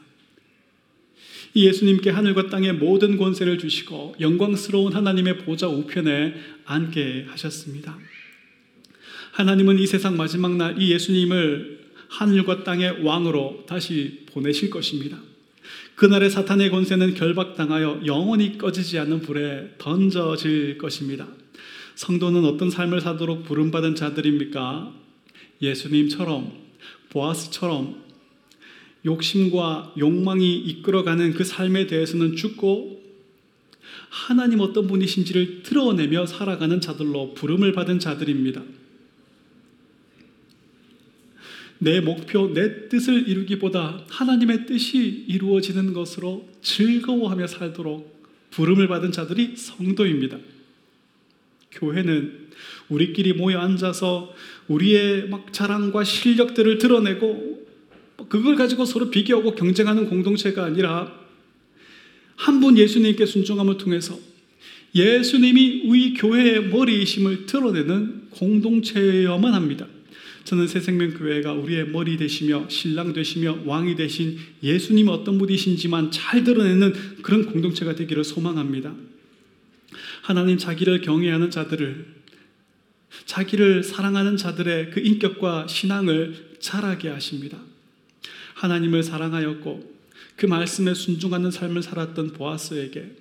이 1.55 1.67
예수님께 1.67 2.11
하늘과 2.11 2.51
땅의 2.51 2.75
모든 2.75 3.17
권세를 3.17 3.59
주시고 3.59 4.17
영광스러운 4.21 4.93
하나님의 4.93 5.39
보좌 5.39 5.67
우편에 5.67 6.35
앉게 6.67 7.27
하셨습니다. 7.29 7.99
하나님은 9.33 9.79
이 9.79 9.87
세상 9.87 10.17
마지막 10.17 10.57
날 10.57 10.79
이 10.79 10.93
예수님을 10.93 11.79
하늘과 12.09 12.65
땅의 12.65 13.03
왕으로 13.05 13.65
다시 13.67 14.25
보내실 14.33 14.71
것입니다. 14.71 15.19
그날의 15.95 16.31
사탄의 16.31 16.71
권세는 16.71 17.15
결박당하여 17.15 18.03
영원히 18.07 18.57
꺼지지 18.57 18.99
않는 19.01 19.21
불에 19.21 19.75
던져질 19.79 20.79
것입니다. 20.79 21.27
성도는 21.97 22.45
어떤 22.45 22.71
삶을 22.71 23.01
사도록 23.01 23.45
부름받은 23.45 23.97
자들입니까? 23.97 24.95
예수님처럼, 25.61 26.53
보아스처럼 27.11 28.03
욕심과 29.05 29.95
욕망이 29.99 30.57
이끌어가는 30.57 31.35
그 31.35 31.45
삶에 31.45 31.89
대해서는 31.89 32.37
죽고 32.37 33.03
하나님 34.09 34.61
어떤 34.61 34.87
분이신지를 34.87 35.63
드러내며 35.65 36.27
살아가는 36.27 36.81
자들로 36.81 37.35
부름을 37.35 37.73
받은 37.73 37.99
자들입니다. 37.99 38.63
내 41.79 42.01
목표, 42.01 42.53
내 42.53 42.89
뜻을 42.89 43.29
이루기보다 43.29 44.05
하나님의 44.09 44.67
뜻이 44.67 45.25
이루어지는 45.29 45.93
것으로 45.93 46.49
즐거워하며 46.63 47.47
살도록 47.47 48.19
부름을 48.51 48.89
받은 48.89 49.13
자들이 49.13 49.57
성도입니다. 49.57 50.39
교회는 51.71 52.49
우리끼리 52.89 53.35
모여 53.35 53.59
앉아서 53.61 54.35
우리의 54.69 55.29
막 55.29 55.53
자랑과 55.53 56.03
실력들을 56.03 56.79
드러내고 56.79 57.67
그걸 58.29 58.57
가지고 58.57 58.85
서로 58.85 59.11
비교하고 59.11 59.55
경쟁하는 59.55 60.09
공동체가 60.09 60.65
아니라 60.65 61.17
한 62.35 62.61
분 62.61 62.79
예수님께 62.79 63.27
순종함을 63.27 63.79
통해서 63.79 64.19
예수님이 64.95 65.83
우리 65.87 66.15
교회의 66.15 66.69
머리이심을 66.69 67.47
드러내는 67.47 68.29
공동체여만 68.31 69.55
합니다. 69.55 69.87
저는 70.49 70.67
새생명교회가 70.67 71.53
우리의 71.53 71.91
머리 71.91 72.17
되시며 72.17 72.71
신랑 72.71 73.13
되시며 73.13 73.59
왕이 73.67 73.97
되신 73.97 74.39
예수님 74.63 75.09
어떤 75.09 75.37
분이신지만 75.37 76.11
잘 76.11 76.43
드러내는 76.43 77.21
그런 77.21 77.45
공동체가 77.45 77.95
되기를 77.95 78.25
소망합니다. 78.25 78.95
하나님 80.23 80.57
자기를 80.57 81.03
경외하는 81.03 81.51
자들을 81.51 82.07
자기를 83.27 83.83
사랑하는 83.83 84.39
자들의 84.39 84.91
그 84.91 85.01
인격과 85.01 85.67
신앙을 85.67 86.57
자라게 86.61 87.11
하십니다. 87.11 87.59
하나님을 88.55 89.03
사랑하였고 89.03 89.99
그 90.37 90.47
말씀에 90.47 90.95
순종하는 90.95 91.51
삶을 91.51 91.83
살았던 91.83 92.33
보아스에게 92.33 93.17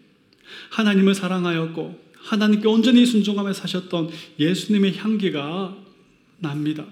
하나님을 0.70 1.14
사랑하였고 1.14 2.00
하나님께 2.14 2.70
온전히 2.70 3.06
순종하며 3.06 3.52
사셨던 3.52 4.12
예수님의 4.40 4.96
향기가 4.96 5.76
납니다. 6.40 6.86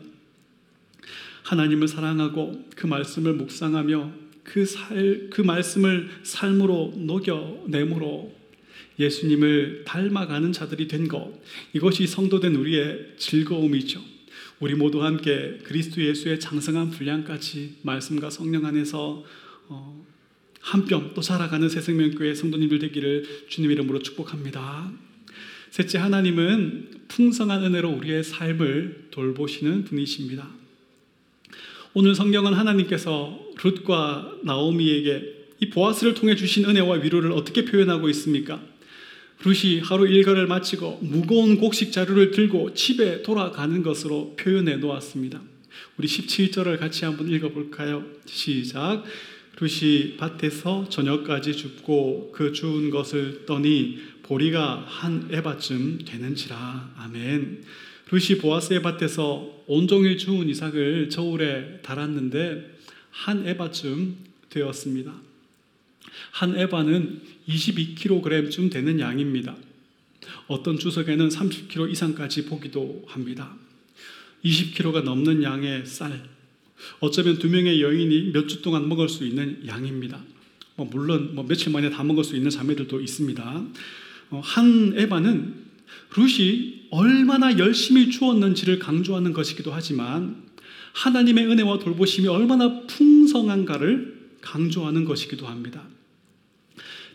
하나님을 1.46 1.88
사랑하고 1.88 2.66
그 2.76 2.88
말씀을 2.88 3.34
묵상하며 3.34 4.12
그 4.44 4.66
살, 4.66 5.28
그 5.30 5.42
말씀을 5.42 6.10
삶으로 6.24 6.94
녹여내므로 6.98 8.34
예수님을 8.98 9.84
닮아가는 9.86 10.54
자들이 10.54 10.88
된 10.88 11.08
것, 11.08 11.32
이것이 11.74 12.08
성도된 12.08 12.56
우리의 12.56 13.14
즐거움이죠. 13.18 14.02
우리 14.60 14.74
모두 14.74 15.04
함께 15.04 15.60
그리스도 15.64 16.02
예수의 16.02 16.40
장성한 16.40 16.92
분량까지 16.92 17.76
말씀과 17.82 18.30
성령 18.30 18.66
안에서 18.66 19.24
어, 19.68 20.06
한뼘 20.62 21.14
또 21.14 21.22
자라가는 21.22 21.70
새생명교회 21.70 22.34
성도님들 22.34 22.80
되기를 22.80 23.46
주님 23.50 23.72
이름으로 23.72 24.00
축복합니다. 24.00 24.92
셋째 25.70 25.98
하나님은 26.00 27.06
풍성한 27.10 27.66
은혜로 27.66 27.90
우리의 27.92 28.24
삶을 28.24 29.10
돌보시는 29.12 29.84
분이십니다. 29.84 30.65
오늘 31.98 32.14
성경은 32.14 32.54
하나님께서 32.54 33.40
룻과 33.56 34.40
나오미에게 34.44 35.34
이 35.62 35.70
보아스를 35.70 36.14
통해 36.14 36.36
주신 36.36 36.66
은혜와 36.66 36.98
위로를 36.98 37.32
어떻게 37.32 37.64
표현하고 37.64 38.10
있습니까? 38.10 38.62
룻이 39.46 39.80
하루 39.80 40.06
일과를 40.06 40.46
마치고 40.46 41.00
무거운 41.02 41.56
곡식 41.56 41.94
자루를 41.94 42.32
들고 42.32 42.74
집에 42.74 43.24
돌아가는 43.24 43.82
것으로 43.82 44.36
표현해 44.36 44.76
놓았습니다. 44.76 45.42
우리 45.98 46.10
17절을 46.10 46.80
같이 46.82 47.06
한번 47.06 47.30
읽어볼까요? 47.30 48.04
시작. 48.26 49.06
룻이 49.62 50.18
밭에서 50.18 50.90
저녁까지 50.90 51.54
줍고 51.54 52.34
그 52.34 52.52
주운 52.52 52.90
것을 52.90 53.46
떠니 53.46 54.00
보리가 54.24 54.84
한 54.86 55.30
에바쯤 55.32 56.00
되는지라. 56.04 56.94
아멘. 56.98 57.64
룻이 58.12 58.38
보아스의 58.40 58.82
밭에서 58.82 59.64
온종일 59.68 60.18
주운 60.18 60.48
이삭을 60.50 61.10
저울에 61.10 61.80
달았는데 61.82 62.78
한 63.12 63.48
에바쯤 63.48 64.18
되었습니다. 64.50 65.14
한 66.32 66.58
에바는 66.58 67.22
22kg쯤 67.48 68.72
되는 68.72 69.00
양입니다. 69.00 69.56
어떤 70.48 70.78
주석에는 70.78 71.30
30kg 71.30 71.92
이상까지 71.92 72.46
보기도 72.46 73.04
합니다. 73.08 73.56
20kg가 74.44 75.04
넘는 75.04 75.44
양의 75.44 75.86
쌀. 75.86 76.24
어쩌면 77.00 77.40
두 77.40 77.50
명의 77.50 77.82
여인이 77.82 78.32
몇 78.32 78.48
주 78.48 78.62
동안 78.62 78.88
먹을 78.88 79.10
수 79.10 79.26
있는 79.26 79.64
양입니다. 79.66 80.22
뭐 80.76 80.86
물론 80.86 81.34
뭐 81.34 81.46
며칠 81.46 81.72
만에 81.72 81.90
다 81.90 82.04
먹을 82.04 82.24
수 82.24 82.36
있는 82.36 82.50
자매들도 82.52 83.02
있습니다. 83.02 83.66
어, 84.32 84.42
한 84.44 84.94
에바는 84.96 85.56
룻이 86.12 86.75
얼마나 86.92 87.58
열심히 87.58 88.10
주었는지를 88.10 88.80
강조하는 88.80 89.34
것이기도 89.34 89.72
하지만 89.74 90.44
하나님의 90.94 91.48
은혜와 91.48 91.80
돌보심이 91.80 92.28
얼마나 92.28 92.82
풍성한가를 92.88 94.32
강조하는 94.42 95.06
것이기도 95.06 95.48
합니다. 95.48 95.84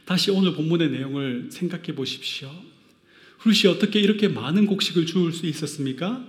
다시 0.04 0.30
오늘 0.30 0.52
본문의 0.54 0.90
내용을 0.90 1.48
생각해 1.50 1.94
보십시오. 1.94 2.50
룻이 3.44 3.72
어떻게 3.72 4.00
이렇게 4.00 4.28
많은 4.28 4.66
곡식을 4.66 5.06
주울 5.06 5.32
수 5.32 5.46
있었습니까? 5.46 6.24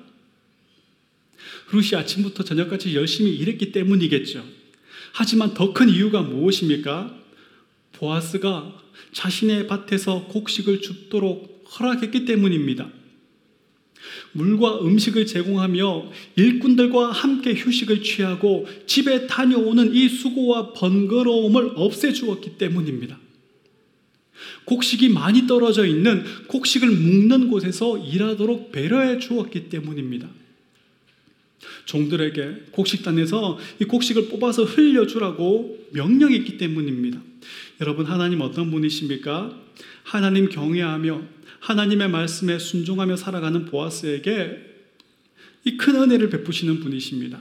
룻이 1.72 1.96
아침부터 1.96 2.44
저녁까지 2.44 2.96
열심히 2.96 3.36
일했기 3.36 3.72
때문이겠죠. 3.72 4.46
하지만 5.14 5.54
더 5.54 5.74
큰 5.74 5.90
이유가 5.90 6.22
무엇입니까? 6.22 7.18
보아스가 7.94 8.80
자신의 9.14 9.68
밭에서 9.68 10.26
곡식을 10.28 10.82
줍도록 10.82 11.66
허락했기 11.80 12.26
때문입니다. 12.26 12.90
물과 14.34 14.82
음식을 14.82 15.26
제공하며 15.26 16.12
일꾼들과 16.36 17.12
함께 17.12 17.54
휴식을 17.54 18.02
취하고 18.04 18.68
집에 18.86 19.28
다녀오는 19.28 19.94
이 19.94 20.08
수고와 20.08 20.74
번거로움을 20.74 21.74
없애주었기 21.76 22.58
때문입니다. 22.58 23.20
곡식이 24.66 25.10
많이 25.10 25.48
떨어져 25.48 25.86
있는 25.86 26.24
곡식을 26.48 26.90
묵는 26.90 27.50
곳에서 27.50 27.98
일하도록 27.98 28.72
배려해 28.72 29.20
주었기 29.20 29.70
때문입니다. 29.70 30.30
종들에게 31.86 32.68
곡식단에서 32.72 33.60
이 33.80 33.86
곡식을 33.86 34.30
뽑아서 34.30 34.64
흘려주라고 34.64 35.88
명령했기 35.92 36.58
때문입니다. 36.58 37.22
여러분, 37.82 38.06
하나님 38.06 38.42
어떤 38.42 38.72
분이십니까? 38.72 39.56
하나님 40.04 40.50
경외하며 40.50 41.22
하나님의 41.62 42.10
말씀에 42.10 42.60
순종하며 42.60 43.16
살아가는 43.16 43.66
보아스에게 43.66 44.70
이 45.64 45.78
큰 45.78 45.96
은혜를 45.96 46.30
베푸시는 46.30 46.80
분이십니다. 46.80 47.40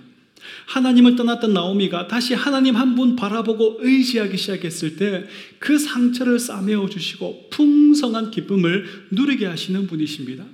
하나님을 0.67 1.17
떠났던 1.17 1.53
나오미가 1.53 2.07
다시 2.09 2.35
하나님 2.35 2.77
한 2.77 2.95
분 2.95 3.17
바라보고 3.17 3.79
의지하기 3.81 4.37
시작했을 4.37 4.97
때 4.97 5.27
그 5.59 5.79
상처를 5.79 6.39
싸매어 6.39 6.89
주시고 6.89 7.49
풍성한 7.51 8.31
기쁨을 8.31 8.85
누리게 9.11 9.47
하시는 9.47 9.87
분이십니다. 9.87 10.45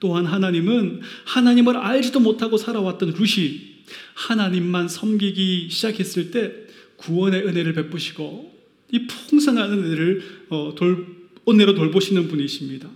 또한 0.00 0.26
하나님은 0.26 1.00
하나님을 1.24 1.76
알지도 1.76 2.20
못하고 2.20 2.56
살아왔던 2.58 3.14
룻이 3.18 3.74
하나님만 4.14 4.88
섬기기 4.88 5.68
시작했을 5.70 6.30
때 6.30 6.52
구원의 6.96 7.46
은혜를 7.46 7.72
베푸시고 7.74 8.52
이 8.92 9.06
풍성한 9.06 9.72
은혜를 9.72 10.22
어, 10.50 10.74
돌, 10.76 11.13
은혜로 11.48 11.74
돌보시는 11.74 12.28
분이십니다. 12.28 12.88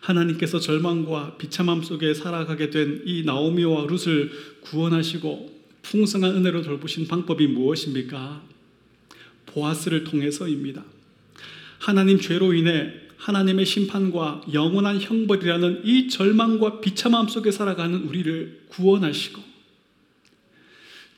하나님께서 0.00 0.58
절망과 0.58 1.36
비참함 1.38 1.82
속에 1.82 2.12
살아가게 2.14 2.70
된 2.70 3.02
이 3.06 3.22
나오미와 3.24 3.86
룻을 3.86 4.30
구원하시고 4.62 5.62
풍성한 5.82 6.36
은혜로 6.36 6.62
돌보신 6.62 7.08
방법이 7.08 7.46
무엇입니까? 7.46 8.42
보아스를 9.46 10.04
통해서입니다. 10.04 10.84
하나님 11.78 12.20
죄로 12.20 12.54
인해 12.54 12.92
하나님의 13.16 13.66
심판과 13.66 14.42
영원한 14.52 15.00
형벌이라는 15.00 15.82
이 15.84 16.08
절망과 16.08 16.80
비참함 16.80 17.28
속에 17.28 17.52
살아가는 17.52 18.02
우리를 18.02 18.62
구원하시고 18.68 19.42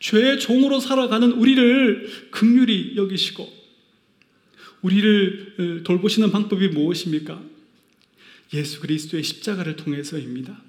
죄의 0.00 0.38
종으로 0.40 0.80
살아가는 0.80 1.32
우리를 1.32 2.28
극률이 2.30 2.94
여기시고 2.96 3.63
우리를 4.84 5.82
돌보시는 5.84 6.30
방법이 6.30 6.68
무엇입니까? 6.68 7.42
예수 8.52 8.80
그리스도의 8.80 9.22
십자가를 9.22 9.76
통해서입니다. 9.76 10.62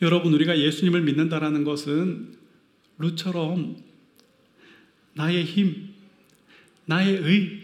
여러분 0.00 0.32
우리가 0.32 0.58
예수님을 0.58 1.02
믿는다라는 1.02 1.64
것은 1.64 2.34
루처럼 2.98 3.76
나의 5.14 5.44
힘, 5.44 5.90
나의 6.86 7.18
의, 7.18 7.60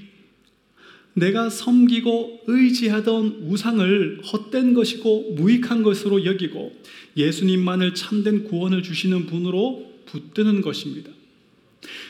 내가 1.14 1.48
섬기고 1.48 2.42
의지하던 2.46 3.46
우상을 3.46 4.20
헛된 4.24 4.74
것이고 4.74 5.36
무익한 5.36 5.82
것으로 5.82 6.26
여기고 6.26 6.76
예수님만을 7.16 7.94
참된 7.94 8.44
구원을 8.44 8.82
주시는 8.82 9.26
분으로 9.26 9.90
붙드는 10.04 10.60
것입니다. 10.60 11.10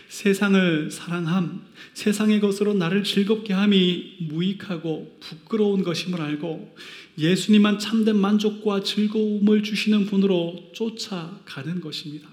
세상을 0.09 0.91
사랑함, 0.91 1.65
세상의 1.95 2.41
것으로 2.41 2.75
나를 2.75 3.05
즐겁게 3.05 3.53
함이 3.53 4.17
무익하고 4.21 5.19
부끄러운 5.21 5.83
것임을 5.83 6.21
알고 6.21 6.75
예수님만 7.19 7.79
참된 7.79 8.17
만족과 8.17 8.83
즐거움을 8.83 9.63
주시는 9.63 10.07
분으로 10.07 10.71
쫓아가는 10.75 11.81
것입니다. 11.81 12.29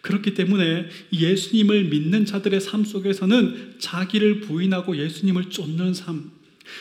그렇기 0.00 0.34
때문에 0.34 0.88
예수님을 1.12 1.84
믿는 1.84 2.24
자들의 2.24 2.60
삶 2.60 2.84
속에서는 2.84 3.76
자기를 3.78 4.40
부인하고 4.40 4.96
예수님을 4.96 5.50
쫓는 5.50 5.94
삶, 5.94 6.30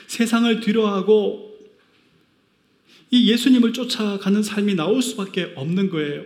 세상을 0.07 0.61
뒤로하고 0.61 1.49
이 3.11 3.31
예수님을 3.31 3.73
쫓아가는 3.73 4.43
삶이 4.43 4.75
나올 4.75 5.01
수밖에 5.01 5.53
없는 5.55 5.89
거예요. 5.89 6.23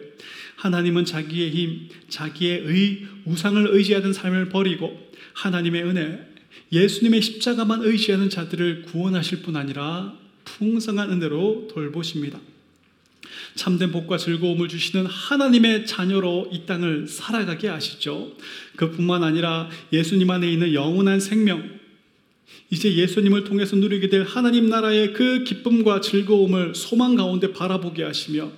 하나님은 0.64 1.04
자기의 1.04 1.50
힘, 1.52 1.90
자기의 2.08 2.62
의, 2.62 3.06
우상을 3.26 3.68
의지하는 3.72 4.14
삶을 4.14 4.48
버리고 4.48 4.98
하나님의 5.34 5.84
은혜, 5.84 6.26
예수님의 6.72 7.22
십자가만 7.22 7.84
의지하는 7.84 8.30
자들을 8.30 8.84
구원하실 8.84 9.42
뿐 9.42 9.58
아니라 9.58 10.18
풍성한 10.46 11.12
은혜로 11.12 11.68
돌보십니다. 11.70 12.40
참된 13.56 13.92
복과 13.92 14.18
즐거움을 14.18 14.70
주시는 14.70 15.06
하나님의 15.06 15.86
자녀로 15.86 16.48
이 16.54 16.66
땅을 16.66 17.10
살아가게 17.10 17.68
하시죠. 17.68 18.32
그뿐만 18.78 19.22
아니라 19.22 19.70
예수님 19.92 20.30
안에 20.30 20.50
있는 20.50 20.74
영원한 20.74 21.20
생명, 21.20 21.78
이제 22.70 22.96
예수님을 22.96 23.44
통해서 23.44 23.76
누리게 23.76 24.08
될 24.08 24.24
하나님 24.24 24.70
나라의 24.70 25.12
그 25.12 25.44
기쁨과 25.44 26.00
즐거움을 26.00 26.74
소망 26.74 27.16
가운데 27.16 27.52
바라보게 27.52 28.04
하시며 28.04 28.50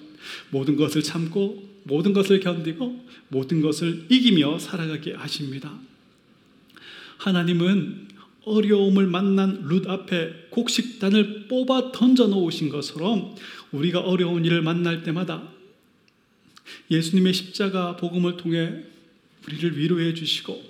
모든 0.52 0.76
것을 0.76 1.02
참고 1.02 1.75
모든 1.88 2.14
것을 2.14 2.40
견디고 2.40 3.06
모든 3.28 3.62
것을 3.62 4.06
이기며 4.10 4.58
살아가게 4.58 5.14
하십니다. 5.14 5.72
하나님은 7.18 8.08
어려움을 8.44 9.08
만난 9.08 9.62
룻 9.68 9.88
앞에 9.88 10.48
곡식단을 10.50 11.48
뽑아 11.48 11.92
던져 11.92 12.28
놓으신 12.28 12.70
것처럼 12.70 13.36
우리가 13.72 14.00
어려운 14.00 14.46
일을 14.46 14.62
만날 14.62 15.04
때마다 15.04 15.48
예수님의 16.90 17.34
십자가 17.34 17.96
복음을 17.98 18.38
통해 18.38 18.84
우리를 19.48 19.78
위로해 19.78 20.14
주시고 20.16 20.64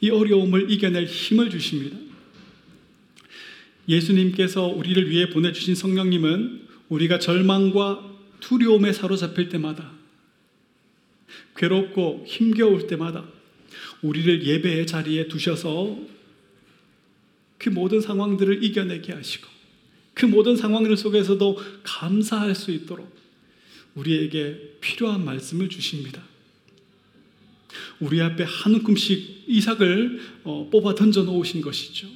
이 0.00 0.10
어려움을 0.10 0.70
이겨낼 0.70 1.06
힘을 1.06 1.50
주십니다. 1.50 1.96
예수님께서 3.88 4.66
우리를 4.66 5.10
위해 5.10 5.30
보내주신 5.30 5.74
성령님은 5.74 6.68
우리가 6.90 7.18
절망과 7.18 8.04
두려움에 8.40 8.92
사로잡힐 8.92 9.48
때마다 9.48 9.97
괴롭고 11.58 12.24
힘겨울 12.26 12.86
때마다 12.86 13.28
우리를 14.00 14.46
예배의 14.46 14.86
자리에 14.86 15.28
두셔서 15.28 15.98
그 17.58 17.68
모든 17.68 18.00
상황들을 18.00 18.62
이겨내게 18.62 19.12
하시고 19.12 19.46
그 20.14 20.24
모든 20.24 20.56
상황들 20.56 20.96
속에서도 20.96 21.58
감사할 21.82 22.54
수 22.54 22.70
있도록 22.70 23.14
우리에게 23.94 24.76
필요한 24.80 25.24
말씀을 25.24 25.68
주십니다. 25.68 26.22
우리 28.00 28.20
앞에 28.22 28.44
한 28.44 28.74
움큼씩 28.74 29.44
이삭을 29.48 30.20
어, 30.44 30.68
뽑아 30.70 30.94
던져 30.94 31.24
놓으신 31.24 31.60
것이죠. 31.60 32.08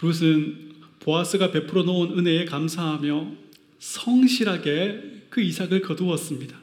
룻은 0.00 0.72
보아스가 1.00 1.52
베풀어 1.52 1.84
놓은 1.84 2.18
은혜에 2.18 2.44
감사하며 2.44 3.32
성실하게 3.78 5.22
그 5.30 5.40
이삭을 5.40 5.82
거두었습니다. 5.82 6.61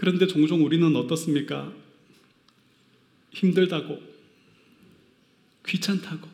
그런데 0.00 0.26
종종 0.26 0.64
우리는 0.64 0.96
어떻습니까? 0.96 1.74
힘들다고, 3.32 4.00
귀찮다고, 5.66 6.26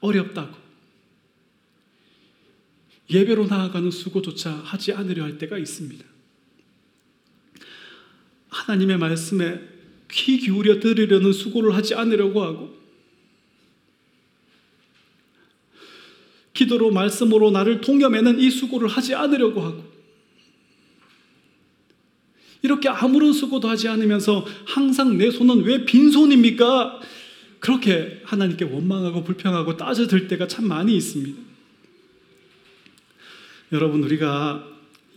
어렵다고, 0.00 0.58
예배로 3.08 3.46
나아가는 3.46 3.88
수고조차 3.92 4.50
하지 4.50 4.92
않으려 4.92 5.22
할 5.22 5.38
때가 5.38 5.58
있습니다. 5.58 6.04
하나님의 8.48 8.98
말씀에 8.98 9.60
귀 10.10 10.38
기울여 10.38 10.80
들으려는 10.80 11.32
수고를 11.32 11.76
하지 11.76 11.94
않으려고 11.94 12.42
하고, 12.42 12.76
기도로 16.52 16.90
말씀으로 16.90 17.52
나를 17.52 17.80
통념에는 17.80 18.40
이 18.40 18.50
수고를 18.50 18.88
하지 18.88 19.14
않으려고 19.14 19.60
하고, 19.60 19.89
이렇게 22.62 22.88
아무런 22.88 23.32
수고도 23.32 23.68
하지 23.68 23.88
않으면서 23.88 24.46
항상 24.66 25.16
내 25.16 25.30
손은 25.30 25.64
왜 25.64 25.84
빈손입니까? 25.84 27.00
그렇게 27.58 28.20
하나님께 28.24 28.64
원망하고 28.64 29.24
불평하고 29.24 29.76
따져들 29.76 30.28
때가 30.28 30.46
참 30.48 30.66
많이 30.66 30.96
있습니다. 30.96 31.40
여러분, 33.72 34.02
우리가 34.02 34.66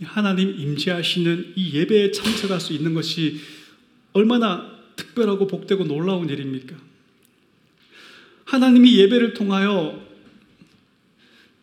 하나님 0.03 0.49
임재하시는 0.49 1.53
이 1.55 1.73
예배에 1.73 2.11
참석할 2.11 2.59
수 2.59 2.73
있는 2.73 2.93
것이 2.93 3.39
얼마나 4.11 4.71
특별하고 4.95 5.47
복되고 5.47 5.85
놀라운 5.85 6.29
일입니까? 6.29 6.75
하나님이 8.45 8.97
예배를 8.99 9.33
통하여 9.33 10.01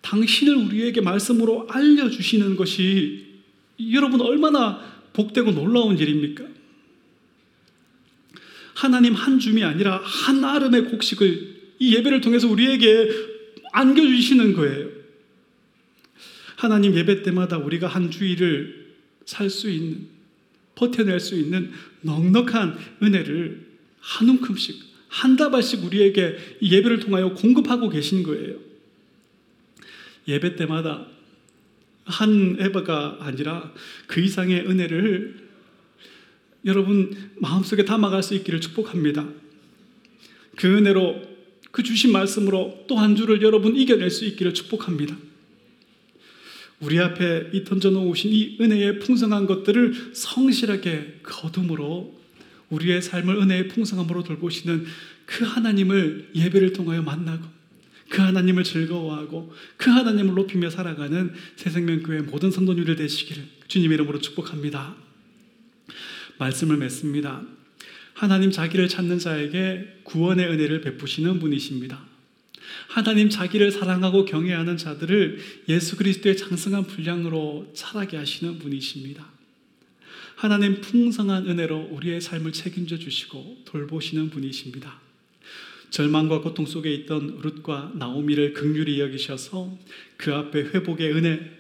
당신을 0.01 0.57
우리에게 0.57 1.01
말씀으로 1.01 1.69
알려주시는 1.69 2.57
것이 2.57 3.27
여러분 3.93 4.21
얼마나 4.21 4.81
복되고 5.13 5.53
놀라운 5.53 5.99
일입니까? 5.99 6.45
하나님 8.75 9.15
한 9.15 9.39
줌이 9.39 9.63
아니라 9.63 10.01
한 10.03 10.45
아름의 10.45 10.85
곡식을 10.85 11.61
이 11.79 11.95
예배를 11.97 12.21
통해서 12.21 12.49
우리에게 12.49 13.11
안겨주시는 13.73 14.55
거예요. 14.55 14.89
하나님 16.57 16.95
예배 16.95 17.23
때마다 17.23 17.59
우리가 17.59 17.87
한 17.89 18.11
주일을 18.11 18.95
살 19.25 19.49
수 19.49 19.71
있는, 19.71 20.09
버텨낼 20.75 21.21
수 21.21 21.35
있는 21.35 21.73
넉넉한 22.03 22.79
은혜를 23.03 23.67
한 24.01 24.29
움큼씩, 24.29 24.77
한 25.09 25.37
다발씩 25.37 25.85
우리에게 25.85 26.37
이 26.61 26.73
예배를 26.73 27.01
통하여 27.01 27.35
공급하고 27.35 27.89
계신 27.89 28.23
거예요. 28.23 28.57
예배 30.29 30.57
때마다 30.57 31.07
한 32.05 32.57
에바가 32.59 33.19
아니라 33.21 33.73
그 34.07 34.21
이상의 34.21 34.67
은혜를 34.67 35.49
여러분 36.65 37.31
마음속에 37.37 37.85
담아갈 37.85 38.23
수 38.23 38.35
있기를 38.35 38.61
축복합니다. 38.61 39.29
그 40.57 40.77
은혜로 40.77 41.23
그 41.71 41.83
주신 41.83 42.13
말씀으로 42.13 42.85
또 42.89 42.97
한 42.97 43.17
주를 43.17 43.41
여러분 43.43 43.77
이겨낼 43.77 44.11
수 44.11 44.25
있기를 44.25 44.53
축복합니다. 44.55 45.17
우리 46.81 46.99
앞에 46.99 47.51
이 47.53 47.65
던져놓으신 47.65 48.33
이 48.33 48.59
은혜의 48.61 49.01
풍성한 49.01 49.47
것들을 49.47 50.13
성실하게 50.15 51.21
거둠으로 51.23 52.19
우리의 52.71 53.03
삶을 53.03 53.37
은혜의 53.37 53.69
풍성함으로 53.69 54.23
돌보시는 54.23 54.87
그 55.27 55.45
하나님을 55.45 56.31
예배를 56.35 56.73
통하여 56.73 57.03
만나고 57.03 57.60
그 58.11 58.21
하나님을 58.21 58.65
즐거워하고 58.65 59.55
그 59.77 59.89
하나님을 59.89 60.35
높이며 60.35 60.69
살아가는 60.69 61.33
새생명교회 61.57 62.23
모든 62.23 62.51
성도님들 62.51 62.97
되시기를 62.97 63.45
주님 63.69 63.93
이름으로 63.93 64.19
축복합니다. 64.19 64.97
말씀을 66.39 66.77
맺습니다. 66.77 67.43
하나님 68.13 68.51
자기를 68.51 68.89
찾는 68.89 69.21
자에게 69.21 70.01
구원의 70.03 70.47
은혜를 70.47 70.81
베푸시는 70.81 71.39
분이십니다. 71.39 72.05
하나님 72.89 73.31
자기를 73.31 73.71
사랑하고 73.71 74.25
경외하는 74.25 74.77
자들을 74.77 75.39
예수 75.69 75.97
그리스도의 75.97 76.37
장성한 76.37 76.89
분량으로 76.89 77.71
자라게 77.75 78.17
하시는 78.17 78.59
분이십니다. 78.59 79.25
하나님 80.35 80.81
풍성한 80.81 81.47
은혜로 81.47 81.91
우리의 81.93 82.21
삶을 82.21 82.53
책임져 82.53 82.99
주시고 82.99 83.59
돌보시는 83.67 84.31
분이십니다. 84.31 85.10
절망과 85.91 86.41
고통 86.41 86.67
속에 86.67 86.93
있던 86.95 87.41
룻과 87.43 87.93
나오미를 87.95 88.53
극률히 88.53 89.01
여기셔서 89.01 89.77
그 90.17 90.35
앞에 90.35 90.61
회복의 90.61 91.13
은혜, 91.13 91.51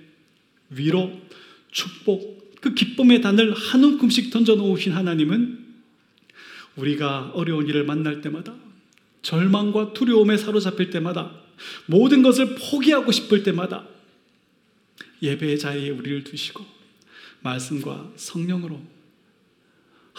위로, 0.70 1.12
축복, 1.70 2.60
그 2.60 2.74
기쁨의 2.74 3.22
단을 3.22 3.52
한 3.52 3.82
움큼씩 3.82 4.30
던져 4.30 4.54
놓으신 4.54 4.92
하나님은 4.92 5.58
우리가 6.76 7.32
어려운 7.34 7.66
일을 7.66 7.84
만날 7.84 8.20
때마다 8.20 8.54
절망과 9.22 9.92
두려움에 9.92 10.36
사로잡힐 10.36 10.90
때마다 10.90 11.32
모든 11.86 12.22
것을 12.22 12.54
포기하고 12.54 13.12
싶을 13.12 13.42
때마다 13.42 13.86
예배의 15.22 15.58
자리에 15.58 15.90
우리를 15.90 16.24
두시고 16.24 16.64
말씀과 17.40 18.12
성령으로 18.16 18.80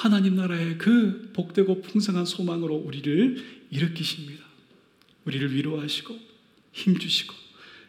하나님 0.02 0.36
나라의 0.36 0.80
그 0.80 1.30
복되고 1.32 1.84
풍성한 1.84 2.26
소망으로 2.26 2.74
우리를 2.74 3.38
일으키십니다. 3.70 4.44
우리를 5.26 5.54
위로하시고 5.54 6.18
힘주시고 6.72 7.36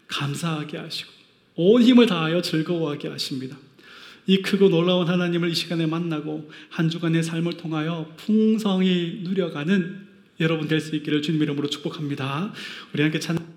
감사하게 0.09 0.77
하시고 0.77 1.11
온 1.55 1.83
힘을 1.83 2.05
다하여 2.05 2.43
즐거워하게 2.43 3.09
하십니다. 3.09 3.57
이 4.27 4.43
크고 4.43 4.69
놀라운 4.69 5.09
하나님을 5.09 5.49
이 5.49 5.55
시간에 5.55 5.87
만나고 5.87 6.51
한 6.69 6.91
주간의 6.91 7.23
삶을 7.23 7.57
통하여 7.57 8.13
풍성히 8.19 9.21
누려가는 9.23 10.07
여러분 10.41 10.69
될 10.69 10.83
수 10.83 10.95
있기를 10.95 11.23
주님 11.23 11.43
이름으로 11.43 11.71
축복합니다. 11.71 12.53
우리 12.93 13.03
함께 13.03 13.21
찬 13.21 13.52